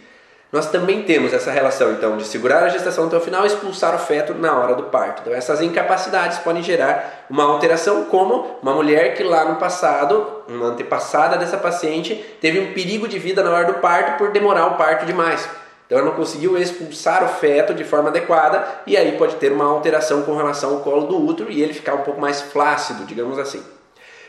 [0.54, 3.96] nós também temos essa relação então de segurar a gestação até o final e expulsar
[3.96, 5.22] o feto na hora do parto.
[5.22, 10.68] Então essas incapacidades podem gerar uma alteração como uma mulher que lá no passado, uma
[10.68, 14.78] antepassada dessa paciente, teve um perigo de vida na hora do parto por demorar o
[14.78, 15.50] parto demais.
[15.88, 19.66] Então ela não conseguiu expulsar o feto de forma adequada e aí pode ter uma
[19.66, 23.39] alteração com relação ao colo do útero e ele ficar um pouco mais flácido, digamos
[23.39, 23.63] assim.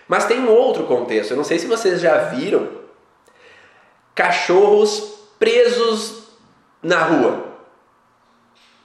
[0.08, 2.66] Mas tem um outro contexto, eu não sei se vocês já viram
[4.14, 6.28] cachorros presos
[6.82, 7.44] na rua.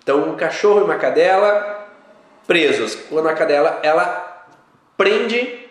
[0.02, 1.88] Então, um cachorro e uma cadela
[2.48, 2.96] presos.
[2.96, 4.48] Quando a cadela ela
[4.98, 5.70] prende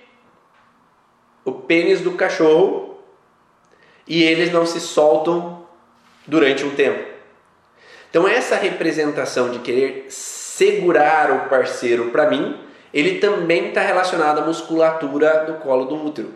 [1.44, 2.98] o pênis do cachorro
[4.06, 5.66] e eles não se soltam
[6.26, 7.04] durante um tempo.
[8.10, 12.58] Então, essa representação de querer segurar o parceiro para mim,
[12.92, 16.32] ele também está relacionado à musculatura do colo do útero.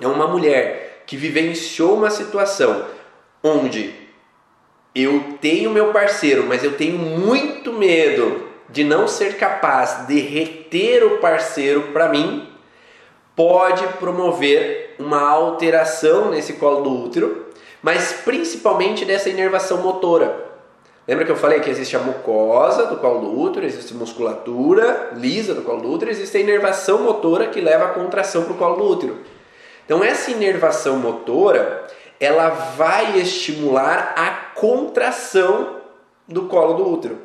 [0.00, 2.84] É uma mulher que vivenciou uma situação
[3.42, 3.94] onde
[4.94, 11.04] eu tenho meu parceiro, mas eu tenho muito medo de não ser capaz de reter
[11.04, 12.48] o parceiro para mim,
[13.34, 17.46] pode promover uma alteração nesse colo do útero,
[17.82, 20.48] mas principalmente dessa inervação motora.
[21.06, 25.54] Lembra que eu falei que existe a mucosa do colo do útero, existe musculatura lisa
[25.54, 28.76] do colo do útero, existe a inervação motora que leva a contração para o colo
[28.76, 29.16] do útero.
[29.86, 31.86] Então essa inervação motora,
[32.20, 35.76] ela vai estimular a contração
[36.26, 37.18] do colo do útero.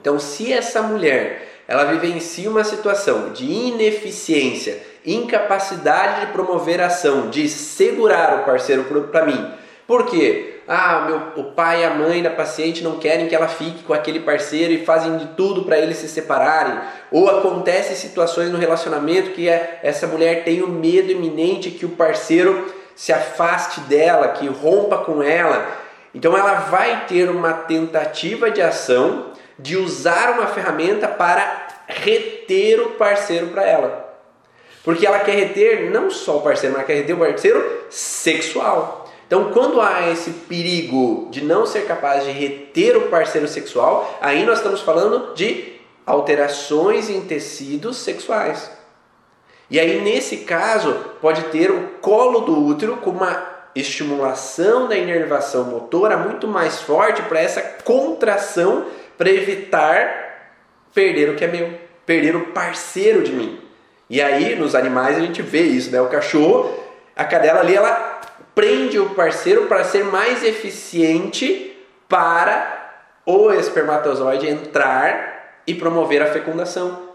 [0.00, 7.48] Então, se essa mulher ela vivencia uma situação de ineficiência, incapacidade de promover ação, de
[7.48, 9.52] segurar o parceiro para mim,
[9.86, 10.60] por quê?
[10.66, 13.92] Ah, meu, o pai e a mãe da paciente não querem que ela fique com
[13.94, 16.80] aquele parceiro e fazem de tudo para eles se separarem.
[17.12, 21.90] Ou acontecem situações no relacionamento que é, essa mulher tem o medo iminente que o
[21.90, 25.68] parceiro se afaste dela, que rompa com ela.
[26.14, 32.90] Então ela vai ter uma tentativa de ação de usar uma ferramenta para reter o
[32.92, 34.06] parceiro para ela.
[34.82, 39.06] Porque ela quer reter não só o parceiro, mas ela quer reter o parceiro sexual.
[39.26, 44.46] Então, quando há esse perigo de não ser capaz de reter o parceiro sexual, aí
[44.46, 45.74] nós estamos falando de
[46.06, 48.70] alterações em tecidos sexuais.
[49.70, 55.64] E aí, nesse caso, pode ter o colo do útero com uma estimulação da inervação
[55.64, 58.86] motora muito mais forte para essa contração
[59.18, 60.26] para evitar
[60.94, 61.74] perder o que é meu,
[62.06, 63.60] perder o parceiro de mim.
[64.08, 66.00] E aí, nos animais, a gente vê isso, né?
[66.00, 66.72] O cachorro,
[67.14, 68.20] a cadela ali, ela
[68.54, 71.76] prende o parceiro para ser mais eficiente
[72.08, 72.94] para
[73.26, 77.10] o espermatozoide entrar e promover a fecundação.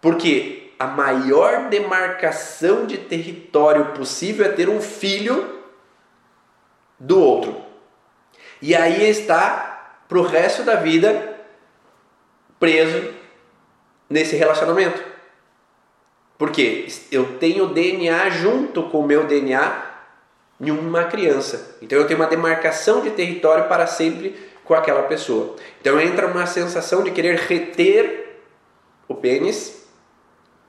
[0.00, 5.60] Porque a maior demarcação de território possível é ter um filho
[6.98, 7.54] do outro.
[8.62, 11.38] E aí está para o resto da vida
[12.58, 13.12] preso
[14.08, 15.04] nesse relacionamento.
[16.38, 19.84] Porque eu tenho DNA junto com o meu DNA
[20.58, 21.76] em uma criança.
[21.82, 25.56] Então eu tenho uma demarcação de território para sempre com aquela pessoa.
[25.78, 28.38] Então entra uma sensação de querer reter
[29.06, 29.79] o pênis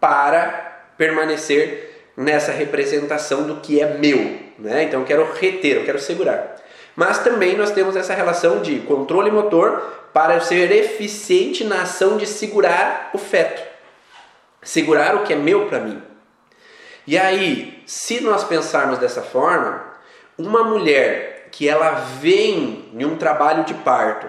[0.02, 4.38] para permanecer nessa representação do que é meu.
[4.60, 4.84] Né?
[4.84, 6.58] Então eu quero reter, eu quero segurar.
[6.94, 12.28] Mas também nós temos essa relação de controle motor para ser eficiente na ação de
[12.28, 13.72] segurar o feto
[14.62, 16.02] segurar o que é meu para mim.
[17.06, 19.84] E aí, se nós pensarmos dessa forma,
[20.38, 24.28] uma mulher que ela vem em um trabalho de parto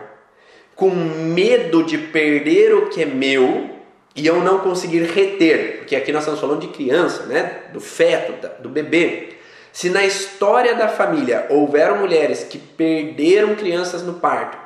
[0.74, 3.70] com medo de perder o que é meu
[4.14, 8.62] e eu não conseguir reter, porque aqui nós estamos falando de criança, né, do feto,
[8.62, 9.30] do bebê.
[9.72, 14.58] Se na história da família houveram mulheres que perderam crianças no parto,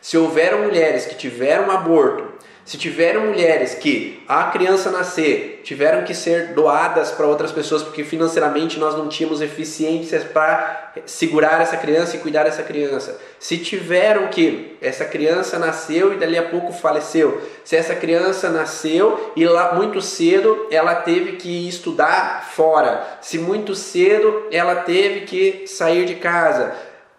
[0.00, 2.24] se houveram mulheres que tiveram aborto,
[2.66, 8.02] se tiveram mulheres que a criança nascer tiveram que ser doadas para outras pessoas porque
[8.02, 13.20] financeiramente nós não tínhamos eficiências para segurar essa criança e cuidar dessa criança.
[13.38, 17.40] Se tiveram que essa criança nasceu e dali a pouco faleceu.
[17.64, 23.18] Se essa criança nasceu e lá muito cedo ela teve que estudar fora.
[23.20, 26.74] Se muito cedo ela teve que sair de casa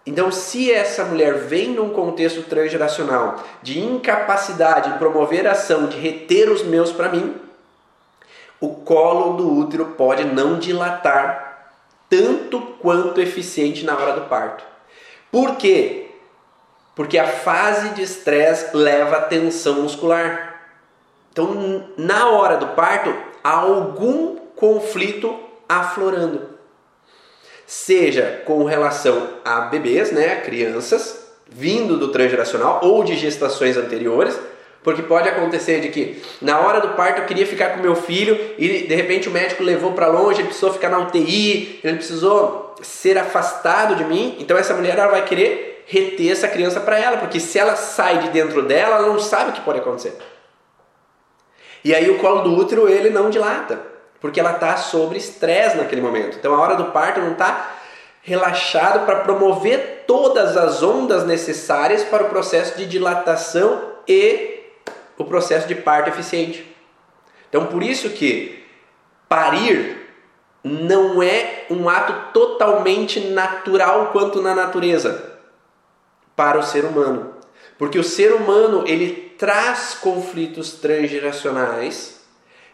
[0.08, 5.98] então, se essa mulher vem num contexto transgeracional de incapacidade de promover a ação, de
[5.98, 7.36] reter os meus para mim,
[8.58, 11.74] o colo do útero pode não dilatar
[12.08, 14.64] tanto quanto eficiente na hora do parto.
[15.30, 16.08] Por quê?
[16.96, 20.62] Porque a fase de estresse leva a tensão muscular.
[21.30, 25.38] Então, na hora do parto, há algum conflito
[25.68, 26.57] aflorando
[27.68, 34.40] seja com relação a bebês, né, crianças, vindo do transgeracional ou de gestações anteriores,
[34.82, 38.54] porque pode acontecer de que na hora do parto eu queria ficar com meu filho
[38.56, 42.74] e de repente o médico levou para longe, ele precisou ficar na UTI, ele precisou
[42.80, 44.36] ser afastado de mim.
[44.38, 48.20] Então essa mulher ela vai querer reter essa criança para ela, porque se ela sai
[48.20, 50.16] de dentro dela, ela não sabe o que pode acontecer.
[51.84, 56.00] E aí o colo do útero ele não dilata porque ela está sobre estresse naquele
[56.00, 56.36] momento.
[56.38, 57.76] Então a hora do parto não está
[58.22, 64.60] relaxado para promover todas as ondas necessárias para o processo de dilatação e
[65.16, 66.64] o processo de parto eficiente.
[67.48, 68.64] Então por isso que
[69.28, 70.08] parir
[70.64, 75.38] não é um ato totalmente natural quanto na natureza
[76.34, 77.34] para o ser humano.
[77.78, 82.20] Porque o ser humano ele traz conflitos transgeracionais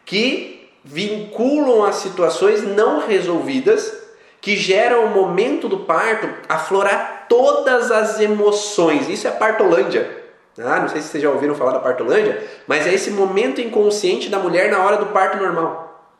[0.04, 4.04] que vinculam as situações não resolvidas
[4.40, 9.08] que geram o momento do parto aflorar todas as emoções.
[9.08, 10.22] Isso é partolândia.
[10.58, 14.28] Ah, não sei se vocês já ouviram falar da partolândia, mas é esse momento inconsciente
[14.28, 16.12] da mulher na hora do parto normal.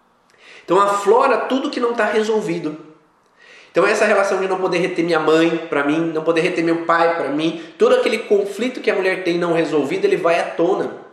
[0.65, 2.77] Então aflora tudo que não está resolvido.
[3.71, 6.85] Então essa relação de não poder reter minha mãe para mim, não poder reter meu
[6.87, 10.45] pai para mim, todo aquele conflito que a mulher tem não resolvido, ele vai à
[10.45, 11.04] tona.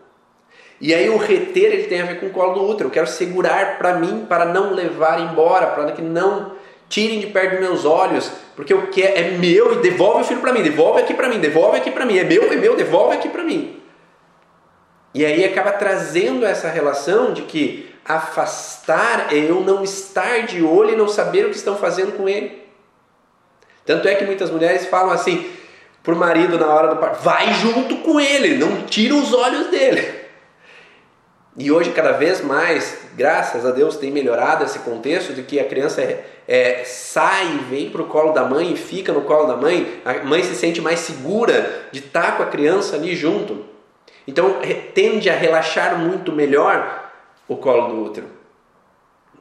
[0.81, 2.89] E aí o reter ele tem a ver com o colo do útero.
[2.89, 6.53] Eu quero segurar para mim para não levar embora, para que não
[6.89, 10.41] tirem de perto dos meus olhos, porque eu quero é meu e devolve o filho
[10.41, 13.15] para mim, devolve aqui para mim, devolve aqui para mim, é meu, é meu, devolve
[13.15, 13.79] aqui para mim.
[15.13, 20.93] E aí acaba trazendo essa relação de que afastar é eu não estar de olho
[20.93, 22.61] e não saber o que estão fazendo com ele.
[23.85, 25.49] Tanto é que muitas mulheres falam assim
[26.01, 30.20] pro marido na hora do parto, vai junto com ele, não tira os olhos dele.
[31.57, 35.65] E hoje, cada vez mais, graças a Deus, tem melhorado esse contexto de que a
[35.65, 40.01] criança é, é, sai, vem para o colo da mãe fica no colo da mãe.
[40.05, 43.65] A mãe se sente mais segura de estar tá com a criança ali junto.
[44.25, 44.59] Então,
[44.93, 47.11] tende a relaxar muito melhor
[47.49, 48.27] o colo do útero.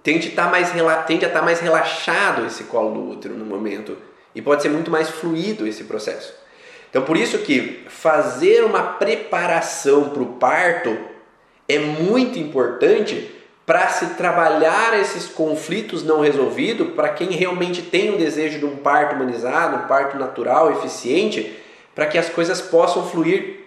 [0.02, 0.72] Tende, tá mais,
[1.06, 3.96] tende a estar tá mais relaxado esse colo do útero no momento.
[4.34, 6.34] E pode ser muito mais fluido esse processo.
[6.88, 11.09] Então, por isso que fazer uma preparação para o parto
[11.74, 13.30] é muito importante
[13.64, 18.76] para se trabalhar esses conflitos não resolvidos, para quem realmente tem o desejo de um
[18.76, 21.56] parto humanizado, um parto natural, eficiente,
[21.94, 23.60] para que as coisas possam fluir.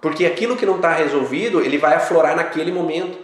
[0.00, 3.18] Porque aquilo que não está resolvido, ele vai aflorar naquele momento.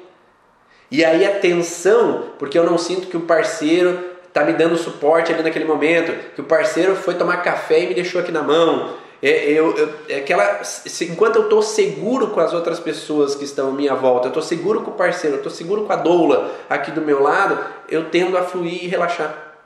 [0.91, 5.33] E aí a tensão, porque eu não sinto que o parceiro está me dando suporte
[5.33, 8.95] ali naquele momento, que o parceiro foi tomar café e me deixou aqui na mão,
[9.23, 10.63] é, eu, eu, é aquela,
[11.03, 14.43] enquanto eu estou seguro com as outras pessoas que estão à minha volta, eu estou
[14.43, 17.59] seguro com o parceiro, eu estou seguro com a doula aqui do meu lado,
[17.89, 19.57] eu tendo a fluir e relaxar.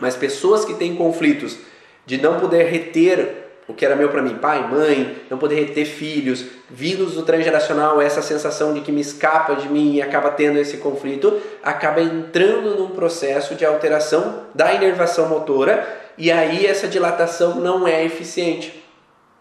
[0.00, 1.56] Mas pessoas que têm conflitos
[2.04, 5.84] de não poder reter o que era meu para mim, pai, mãe, não poder ter
[5.84, 10.58] filhos, vindos do transgeracional, essa sensação de que me escapa de mim e acaba tendo
[10.58, 15.84] esse conflito, acaba entrando num processo de alteração da inervação motora
[16.16, 18.85] e aí essa dilatação não é eficiente.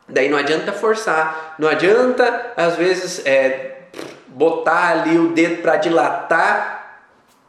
[0.07, 3.79] Daí não adianta forçar, não adianta às vezes é,
[4.27, 7.01] botar ali o dedo para dilatar.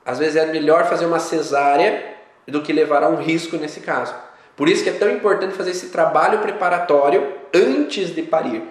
[0.05, 2.15] Às vezes é melhor fazer uma cesárea
[2.47, 4.15] do que levar a um risco nesse caso.
[4.57, 8.63] Por isso que é tão importante fazer esse trabalho preparatório antes de parir,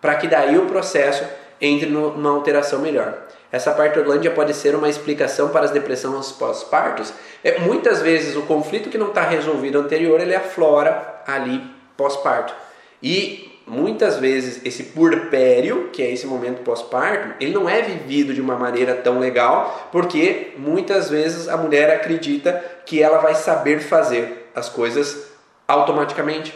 [0.00, 1.24] para que daí o processo
[1.60, 3.14] entre numa alteração melhor.
[3.52, 7.12] Essa partolândia pode ser uma explicação para as depressões pós-partos.
[7.44, 11.62] É, muitas vezes o conflito que não está resolvido anterior ele aflora ali
[11.96, 12.54] pós-parto.
[13.02, 18.40] E muitas vezes esse purpério, que é esse momento pós-parto, ele não é vivido de
[18.40, 24.50] uma maneira tão legal, porque muitas vezes a mulher acredita que ela vai saber fazer
[24.54, 25.32] as coisas
[25.66, 26.54] automaticamente.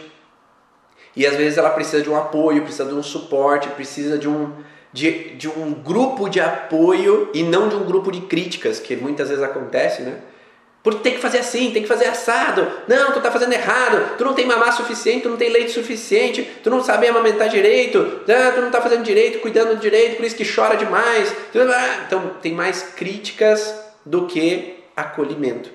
[1.15, 4.53] E às vezes ela precisa de um apoio, precisa de um suporte, precisa de um,
[4.93, 9.29] de, de um grupo de apoio e não de um grupo de críticas, que muitas
[9.29, 10.19] vezes acontece, né?
[10.87, 12.65] Porque tem que fazer assim, tem que fazer assado.
[12.87, 14.15] Não, tu tá fazendo errado.
[14.17, 18.21] Tu não tem mamar suficiente, tu não tem leite suficiente, tu não sabe amamentar direito,
[18.29, 21.35] ah, tu não tá fazendo direito, cuidando direito, por isso que chora demais.
[21.49, 23.75] Então tem mais críticas
[24.05, 25.71] do que acolhimento.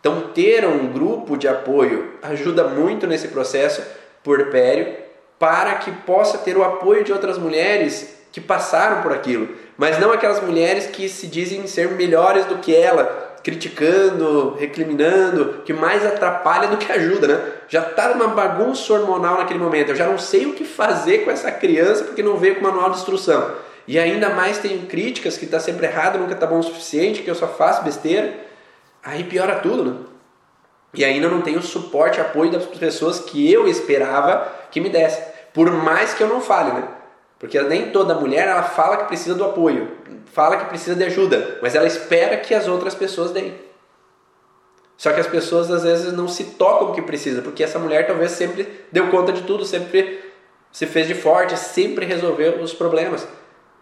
[0.00, 3.82] Então, ter um grupo de apoio ajuda muito nesse processo
[4.24, 4.96] puerpério
[5.38, 10.12] para que possa ter o apoio de outras mulheres que passaram por aquilo, mas não
[10.12, 16.68] aquelas mulheres que se dizem ser melhores do que ela, criticando, recriminando, que mais atrapalha
[16.68, 17.52] do que ajuda, né?
[17.68, 21.30] Já está numa bagunça hormonal naquele momento, eu já não sei o que fazer com
[21.30, 23.52] essa criança porque não veio com manual de instrução.
[23.86, 27.30] E ainda mais tem críticas que está sempre errado, nunca está bom o suficiente, que
[27.30, 28.34] eu só faço besteira
[29.02, 29.96] aí piora tudo, né?
[30.94, 35.22] E ainda não tenho o suporte, apoio das pessoas que eu esperava que me desse.
[35.52, 36.88] Por mais que eu não fale, né?
[37.38, 39.88] Porque nem toda mulher ela fala que precisa do apoio,
[40.32, 43.54] fala que precisa de ajuda, mas ela espera que as outras pessoas deem.
[44.96, 48.32] Só que as pessoas às vezes não se tocam que precisa, porque essa mulher talvez
[48.32, 50.20] sempre deu conta de tudo, sempre
[50.72, 53.26] se fez de forte, sempre resolveu os problemas.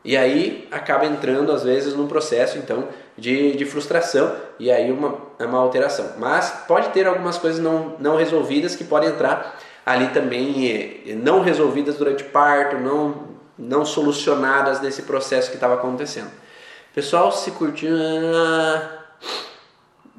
[0.04, 5.18] E aí acaba entrando, às vezes, num processo então de, de frustração e aí uma,
[5.38, 6.12] é uma alteração.
[6.18, 11.40] Mas pode ter algumas coisas não, não resolvidas que podem entrar ali também eh, não
[11.40, 16.30] resolvidas durante parto, não, não solucionadas nesse processo que estava acontecendo.
[16.94, 17.90] Pessoal, se curtiu.
[17.94, 19.04] Ah,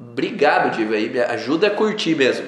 [0.00, 0.94] obrigado, Diva.
[0.94, 2.46] Aí ajuda a curtir mesmo.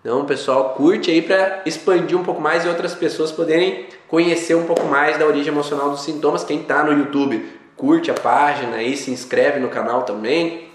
[0.00, 4.64] Então, pessoal, curte aí para expandir um pouco mais e outras pessoas poderem conhecer um
[4.64, 6.44] pouco mais da origem emocional dos sintomas.
[6.44, 10.68] Quem está no YouTube, curte a página aí, se inscreve no canal também.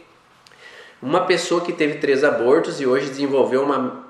[1.01, 4.05] Uma pessoa que teve três abortos e hoje desenvolveu uma,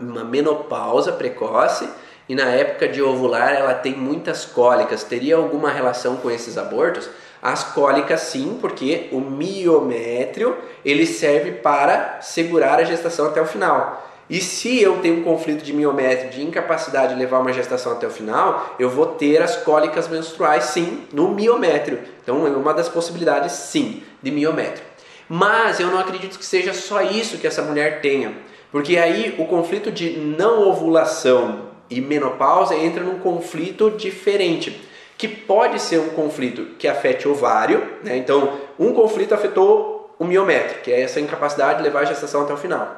[0.00, 1.88] uma menopausa precoce
[2.30, 5.02] e na época de ovular ela tem muitas cólicas.
[5.02, 7.10] Teria alguma relação com esses abortos?
[7.42, 14.08] As cólicas sim, porque o miométrio ele serve para segurar a gestação até o final.
[14.30, 18.06] E se eu tenho um conflito de miométrio, de incapacidade de levar uma gestação até
[18.06, 21.98] o final, eu vou ter as cólicas menstruais sim no miométrio.
[22.22, 24.86] Então é uma das possibilidades sim de miométrio.
[25.28, 28.32] Mas eu não acredito que seja só isso que essa mulher tenha,
[28.70, 34.88] porque aí o conflito de não ovulação e menopausa entra num conflito diferente
[35.18, 38.16] que pode ser um conflito que afete o ovário, né?
[38.16, 42.54] então um conflito afetou o miométrio, que é essa incapacidade de levar a gestação até
[42.54, 42.96] o final.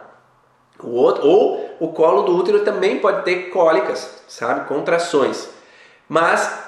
[0.80, 5.48] O outro, ou o colo do útero também pode ter cólicas, sabe, contrações,
[6.08, 6.62] mas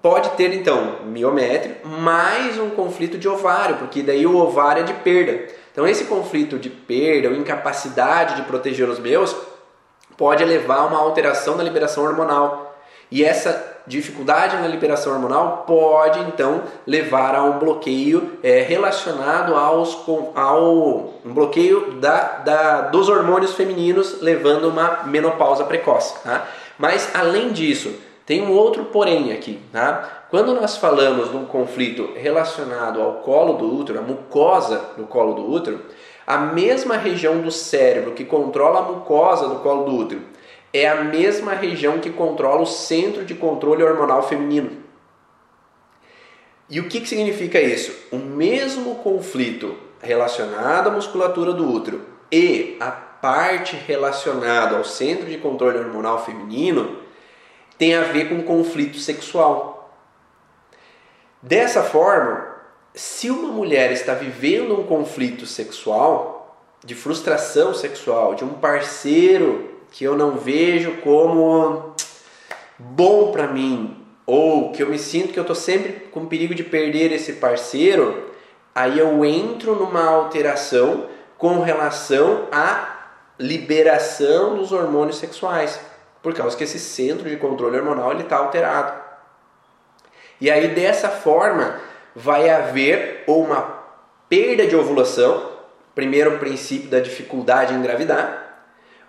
[0.00, 4.94] pode ter então miométrio mais um conflito de ovário, porque daí o ovário é de
[4.94, 5.48] perda.
[5.72, 9.34] Então esse conflito de perda ou incapacidade de proteger os meus
[10.16, 12.76] pode levar a uma alteração da liberação hormonal.
[13.10, 19.98] E essa dificuldade na liberação hormonal pode então levar a um bloqueio é, relacionado aos,
[20.34, 26.14] ao um bloqueio da, da, dos hormônios femininos, levando a uma menopausa precoce.
[26.22, 26.46] Tá?
[26.78, 27.92] Mas além disso,
[28.24, 29.60] tem um outro porém aqui.
[29.72, 30.24] Tá?
[30.30, 35.34] Quando nós falamos de um conflito relacionado ao colo do útero, a mucosa do colo
[35.34, 35.80] do útero,
[36.32, 40.22] a mesma região do cérebro que controla a mucosa do colo do útero
[40.72, 44.82] é a mesma região que controla o centro de controle hormonal feminino.
[46.70, 47.94] E o que, que significa isso?
[48.10, 52.00] O mesmo conflito relacionado à musculatura do útero
[52.32, 56.96] e a parte relacionada ao centro de controle hormonal feminino
[57.76, 59.94] tem a ver com conflito sexual.
[61.42, 62.51] Dessa forma,
[62.94, 70.04] se uma mulher está vivendo um conflito sexual, de frustração sexual, de um parceiro que
[70.04, 71.94] eu não vejo como
[72.78, 76.64] bom para mim, ou que eu me sinto que eu estou sempre com perigo de
[76.64, 78.30] perder esse parceiro,
[78.74, 81.06] aí eu entro numa alteração
[81.38, 82.92] com relação à
[83.38, 85.80] liberação dos hormônios sexuais,
[86.22, 89.00] por causa que esse centro de controle hormonal ele está alterado.
[90.40, 91.80] E aí dessa forma
[92.14, 93.82] vai haver uma
[94.28, 95.50] perda de ovulação,
[95.94, 98.42] primeiro princípio da dificuldade em engravidar,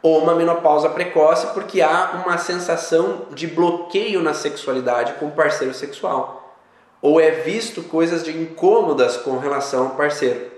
[0.02, 5.74] ou uma menopausa precoce porque há uma sensação de bloqueio na sexualidade com o parceiro
[5.74, 6.60] sexual.
[7.02, 10.52] Ou é visto coisas de incômodas com relação ao parceiro.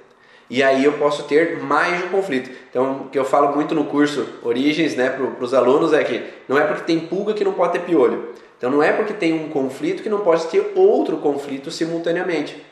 [0.49, 2.51] E aí eu posso ter mais de um conflito.
[2.69, 6.23] Então, o que eu falo muito no curso Origens, né, para os alunos é que
[6.47, 8.29] não é porque tem pulga que não pode ter piolho.
[8.57, 12.63] Então, não é porque tem um conflito que não pode ter outro conflito simultaneamente.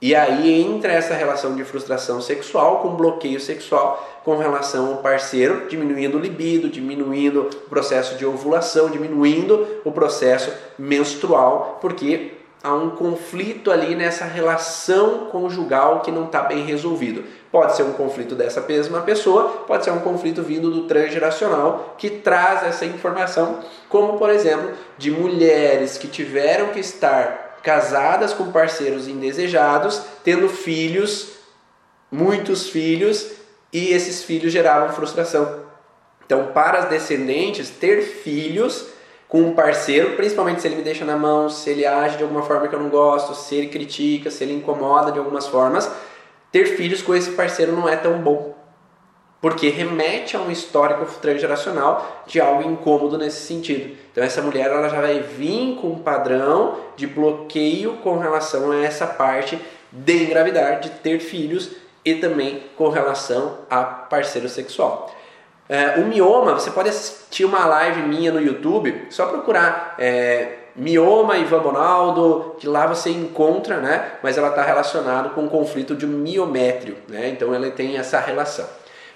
[0.00, 5.66] E aí entra essa relação de frustração sexual com bloqueio sexual com relação ao parceiro,
[5.68, 12.90] diminuindo o libido, diminuindo o processo de ovulação, diminuindo o processo menstrual, porque há um
[12.90, 17.24] conflito ali nessa relação conjugal que não está bem resolvido.
[17.54, 22.10] Pode ser um conflito dessa mesma pessoa, pode ser um conflito vindo do transgeracional que
[22.10, 29.06] traz essa informação, como por exemplo, de mulheres que tiveram que estar casadas com parceiros
[29.06, 31.28] indesejados, tendo filhos,
[32.10, 33.30] muitos filhos,
[33.72, 35.60] e esses filhos geravam frustração.
[36.26, 38.88] Então, para as descendentes, ter filhos
[39.28, 42.42] com um parceiro, principalmente se ele me deixa na mão, se ele age de alguma
[42.42, 45.88] forma que eu não gosto, se ele critica, se ele incomoda de algumas formas,
[46.54, 48.54] ter filhos com esse parceiro não é tão bom
[49.40, 53.94] porque remete a um histórico transgeracional de algo incômodo nesse sentido.
[54.10, 58.82] Então essa mulher ela já vai vir com um padrão de bloqueio com relação a
[58.82, 59.58] essa parte
[59.92, 65.14] de engravidar, de ter filhos e também com relação a parceiro sexual.
[65.68, 71.38] É, o mioma, você pode assistir uma live minha no YouTube, só procurar é, mioma
[71.38, 74.12] Ivan Bonaldo, que lá você encontra, né?
[74.22, 77.28] Mas ela está relacionada com o conflito de miométrio, né?
[77.28, 78.66] Então ela tem essa relação.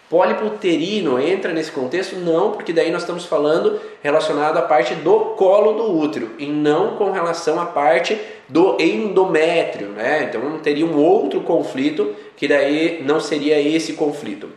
[0.08, 2.16] Pólipo uterino entra nesse contexto?
[2.16, 6.96] Não, porque daí nós estamos falando relacionado à parte do colo do útero e não
[6.96, 10.24] com relação à parte do endométrio, né?
[10.24, 14.48] Então teria um outro conflito que daí não seria esse conflito.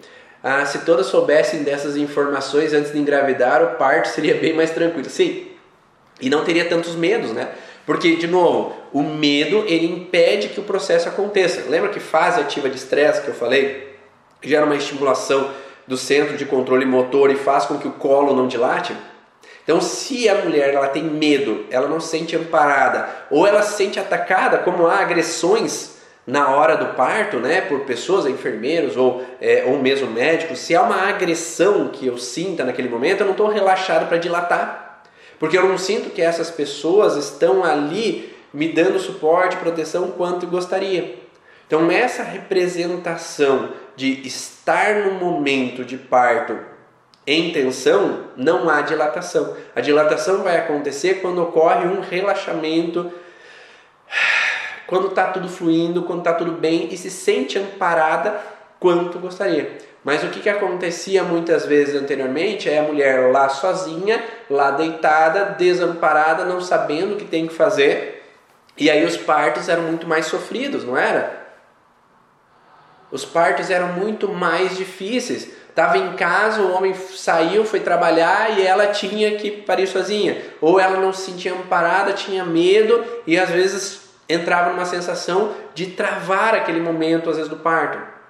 [0.41, 5.09] Ah, se todas soubessem dessas informações antes de engravidar, o parto seria bem mais tranquilo.
[5.09, 5.50] Sim,
[6.21, 7.49] e não teria tantos medos, né?
[7.85, 11.69] Porque, de novo, o medo ele impede que o processo aconteça.
[11.69, 13.91] Lembra que fase ativa de estresse que eu falei?
[14.41, 15.51] gera uma estimulação
[15.87, 18.95] do centro de controle motor e faz com que o colo não dilate?
[19.63, 23.77] Então, se a mulher ela tem medo, ela não se sente amparada, ou ela se
[23.77, 29.63] sente atacada, como há agressões na hora do parto, né, por pessoas, enfermeiros ou, é,
[29.67, 33.47] ou mesmo médicos, se há uma agressão que eu sinta naquele momento, eu não estou
[33.47, 34.90] relaxado para dilatar,
[35.41, 41.17] porque eu não sinto que essas pessoas estão ali me dando suporte, proteção quanto gostaria.
[41.65, 46.55] Então, essa representação de estar no momento de parto
[47.25, 49.57] em tensão, não há dilatação.
[49.75, 53.11] A dilatação vai acontecer quando ocorre um relaxamento,
[54.85, 58.39] quando está tudo fluindo, quando está tudo bem e se sente amparada
[58.79, 59.75] quanto gostaria.
[60.03, 65.55] Mas o que, que acontecia muitas vezes anteriormente é a mulher lá sozinha, lá deitada,
[65.57, 68.23] desamparada, não sabendo o que tem que fazer.
[68.75, 71.39] E aí os partos eram muito mais sofridos, não era?
[73.11, 75.51] Os partos eram muito mais difíceis.
[75.69, 80.41] Estava em casa, o homem saiu, foi trabalhar e ela tinha que parir sozinha.
[80.59, 85.87] Ou ela não se sentia amparada, tinha medo e às vezes entrava numa sensação de
[85.87, 88.20] travar aquele momento, às vezes, do parto.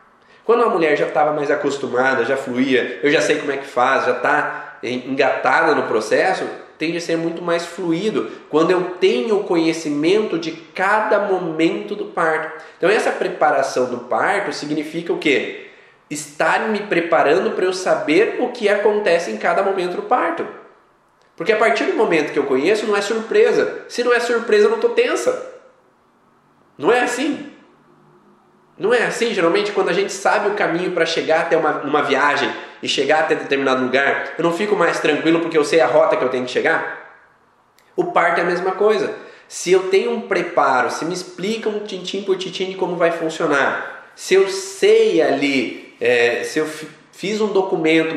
[0.43, 3.67] Quando a mulher já estava mais acostumada, já fluía, eu já sei como é que
[3.67, 6.45] faz, já está engatada no processo,
[6.77, 12.63] tende a ser muito mais fluido quando eu tenho conhecimento de cada momento do parto.
[12.77, 15.67] Então essa preparação do parto significa o quê?
[16.09, 20.45] Estar me preparando para eu saber o que acontece em cada momento do parto.
[21.35, 23.85] Porque a partir do momento que eu conheço, não é surpresa.
[23.87, 25.51] Se não é surpresa, eu não estou tensa.
[26.77, 27.50] Não é assim.
[28.81, 32.01] Não é assim, geralmente, quando a gente sabe o caminho para chegar até uma, uma
[32.01, 32.51] viagem
[32.81, 36.17] e chegar até determinado lugar, eu não fico mais tranquilo porque eu sei a rota
[36.17, 37.15] que eu tenho que chegar?
[37.95, 39.13] O parto é a mesma coisa.
[39.47, 44.09] Se eu tenho um preparo, se me explicam tintim por tintim de como vai funcionar,
[44.15, 46.67] se eu sei ali, é, se eu
[47.11, 48.15] fiz um documento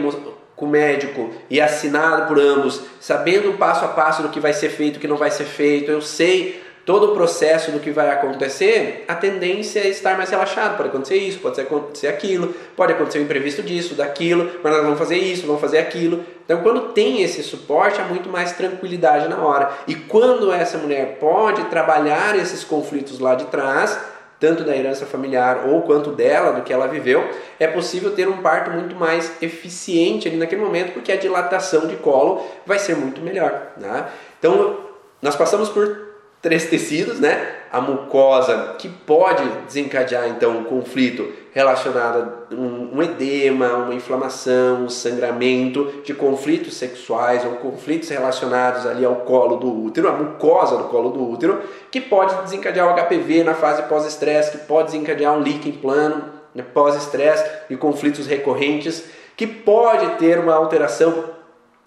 [0.56, 4.70] com o médico e assinado por ambos, sabendo passo a passo do que vai ser
[4.70, 8.11] feito, o que não vai ser feito, eu sei todo o processo do que vai
[8.11, 10.76] acontecer, a tendência é estar mais relaxado.
[10.76, 14.82] Pode acontecer isso, pode acontecer aquilo, pode acontecer o um imprevisto disso, daquilo, mas nós
[14.82, 16.24] vamos fazer isso, vamos fazer aquilo.
[16.45, 19.70] Então, quando tem esse suporte, há muito mais tranquilidade na hora.
[19.87, 23.99] E quando essa mulher pode trabalhar esses conflitos lá de trás,
[24.39, 27.26] tanto da herança familiar ou quanto dela, do que ela viveu,
[27.59, 31.97] é possível ter um parto muito mais eficiente ali naquele momento, porque a dilatação de
[31.97, 33.72] colo vai ser muito melhor.
[33.78, 34.07] Né?
[34.39, 34.80] Então,
[35.22, 36.03] nós passamos por
[36.45, 37.53] três tecidos, né?
[37.72, 42.18] A mucosa, que pode desencadear então um conflito relacionado
[42.51, 49.07] a um, um, edema, uma inflamação, um sangramento, de conflitos sexuais ou conflitos relacionados ali
[49.07, 53.42] ao colo do útero, a mucosa do colo do útero, que pode desencadear o HPV
[53.42, 59.03] na fase pós-estresse, que pode desencadear um líquido plano né, pós-estresse e conflitos recorrentes,
[59.34, 61.24] que pode ter uma alteração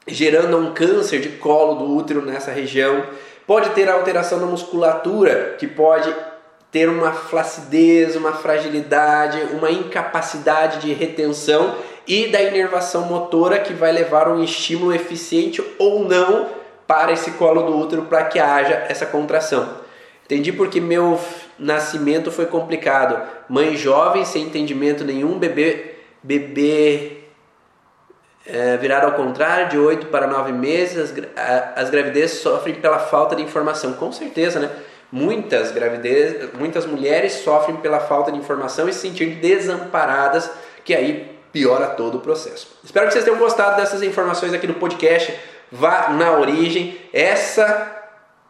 [0.07, 3.03] gerando um câncer de colo do útero nessa região
[3.47, 6.13] Pode ter alteração na musculatura, que pode
[6.69, 11.75] ter uma flacidez, uma fragilidade, uma incapacidade de retenção
[12.05, 16.49] e da inervação motora que vai levar um estímulo eficiente ou não
[16.85, 19.77] para esse colo do útero para que haja essa contração.
[20.25, 21.17] Entendi porque meu
[21.57, 23.25] nascimento foi complicado.
[23.47, 27.16] Mãe jovem, sem entendimento nenhum, bebê, bebê
[28.47, 33.35] é, virado ao contrário, de 8 para 9 meses, as, as gravidezes sofrem pela falta
[33.35, 33.93] de informação.
[33.93, 34.69] Com certeza, né?
[35.11, 40.49] Muitas gravidez, muitas mulheres sofrem pela falta de informação e se sentir desamparadas,
[40.83, 42.77] que aí piora todo o processo.
[42.83, 45.33] Espero que vocês tenham gostado dessas informações aqui no podcast.
[45.71, 46.97] Vá na origem.
[47.13, 47.95] Essa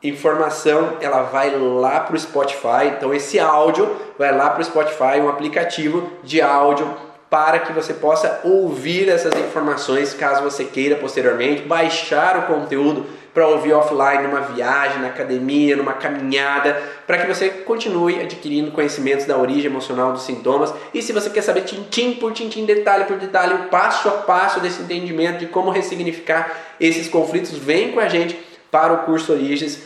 [0.04, 2.88] informação ela vai lá para o Spotify.
[2.96, 7.94] Então esse áudio vai lá para o Spotify, um aplicativo de áudio para que você
[7.94, 14.42] possa ouvir essas informações caso você queira posteriormente, baixar o conteúdo para ouvir offline numa
[14.42, 20.24] viagem, na academia, numa caminhada, para que você continue adquirindo conhecimentos da origem emocional dos
[20.24, 20.74] sintomas.
[20.92, 24.60] E se você quer saber tintim por tintim, detalhe por detalhe, o passo a passo
[24.60, 28.40] desse entendimento de como ressignificar esses conflitos, vem com a gente
[28.72, 29.84] para o curso Origens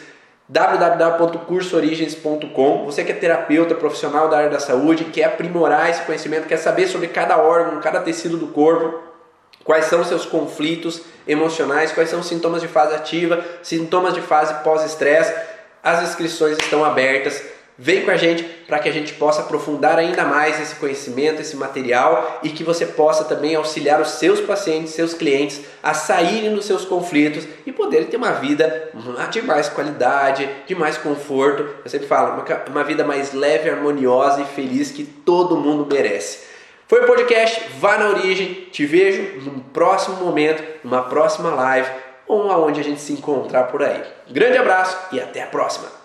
[0.51, 2.85] www.cursoorigens.com.
[2.85, 6.87] Você que é terapeuta profissional da área da saúde, quer aprimorar esse conhecimento, quer saber
[6.87, 8.99] sobre cada órgão, cada tecido do corpo,
[9.63, 14.19] quais são os seus conflitos emocionais, quais são os sintomas de fase ativa, sintomas de
[14.19, 15.33] fase pós-estresse.
[15.81, 17.41] As inscrições estão abertas.
[17.83, 21.55] Vem com a gente para que a gente possa aprofundar ainda mais esse conhecimento, esse
[21.55, 26.65] material e que você possa também auxiliar os seus pacientes, seus clientes a saírem dos
[26.65, 28.91] seus conflitos e poderem ter uma vida
[29.31, 31.67] de mais qualidade, de mais conforto.
[31.83, 36.51] Eu sempre falo, uma, vida mais leve, harmoniosa e feliz que todo mundo merece.
[36.87, 38.67] Foi o podcast Vá na Origem.
[38.71, 41.89] Te vejo num próximo momento, numa próxima live
[42.27, 44.03] ou aonde a gente se encontrar por aí.
[44.29, 46.00] Grande abraço e até a próxima!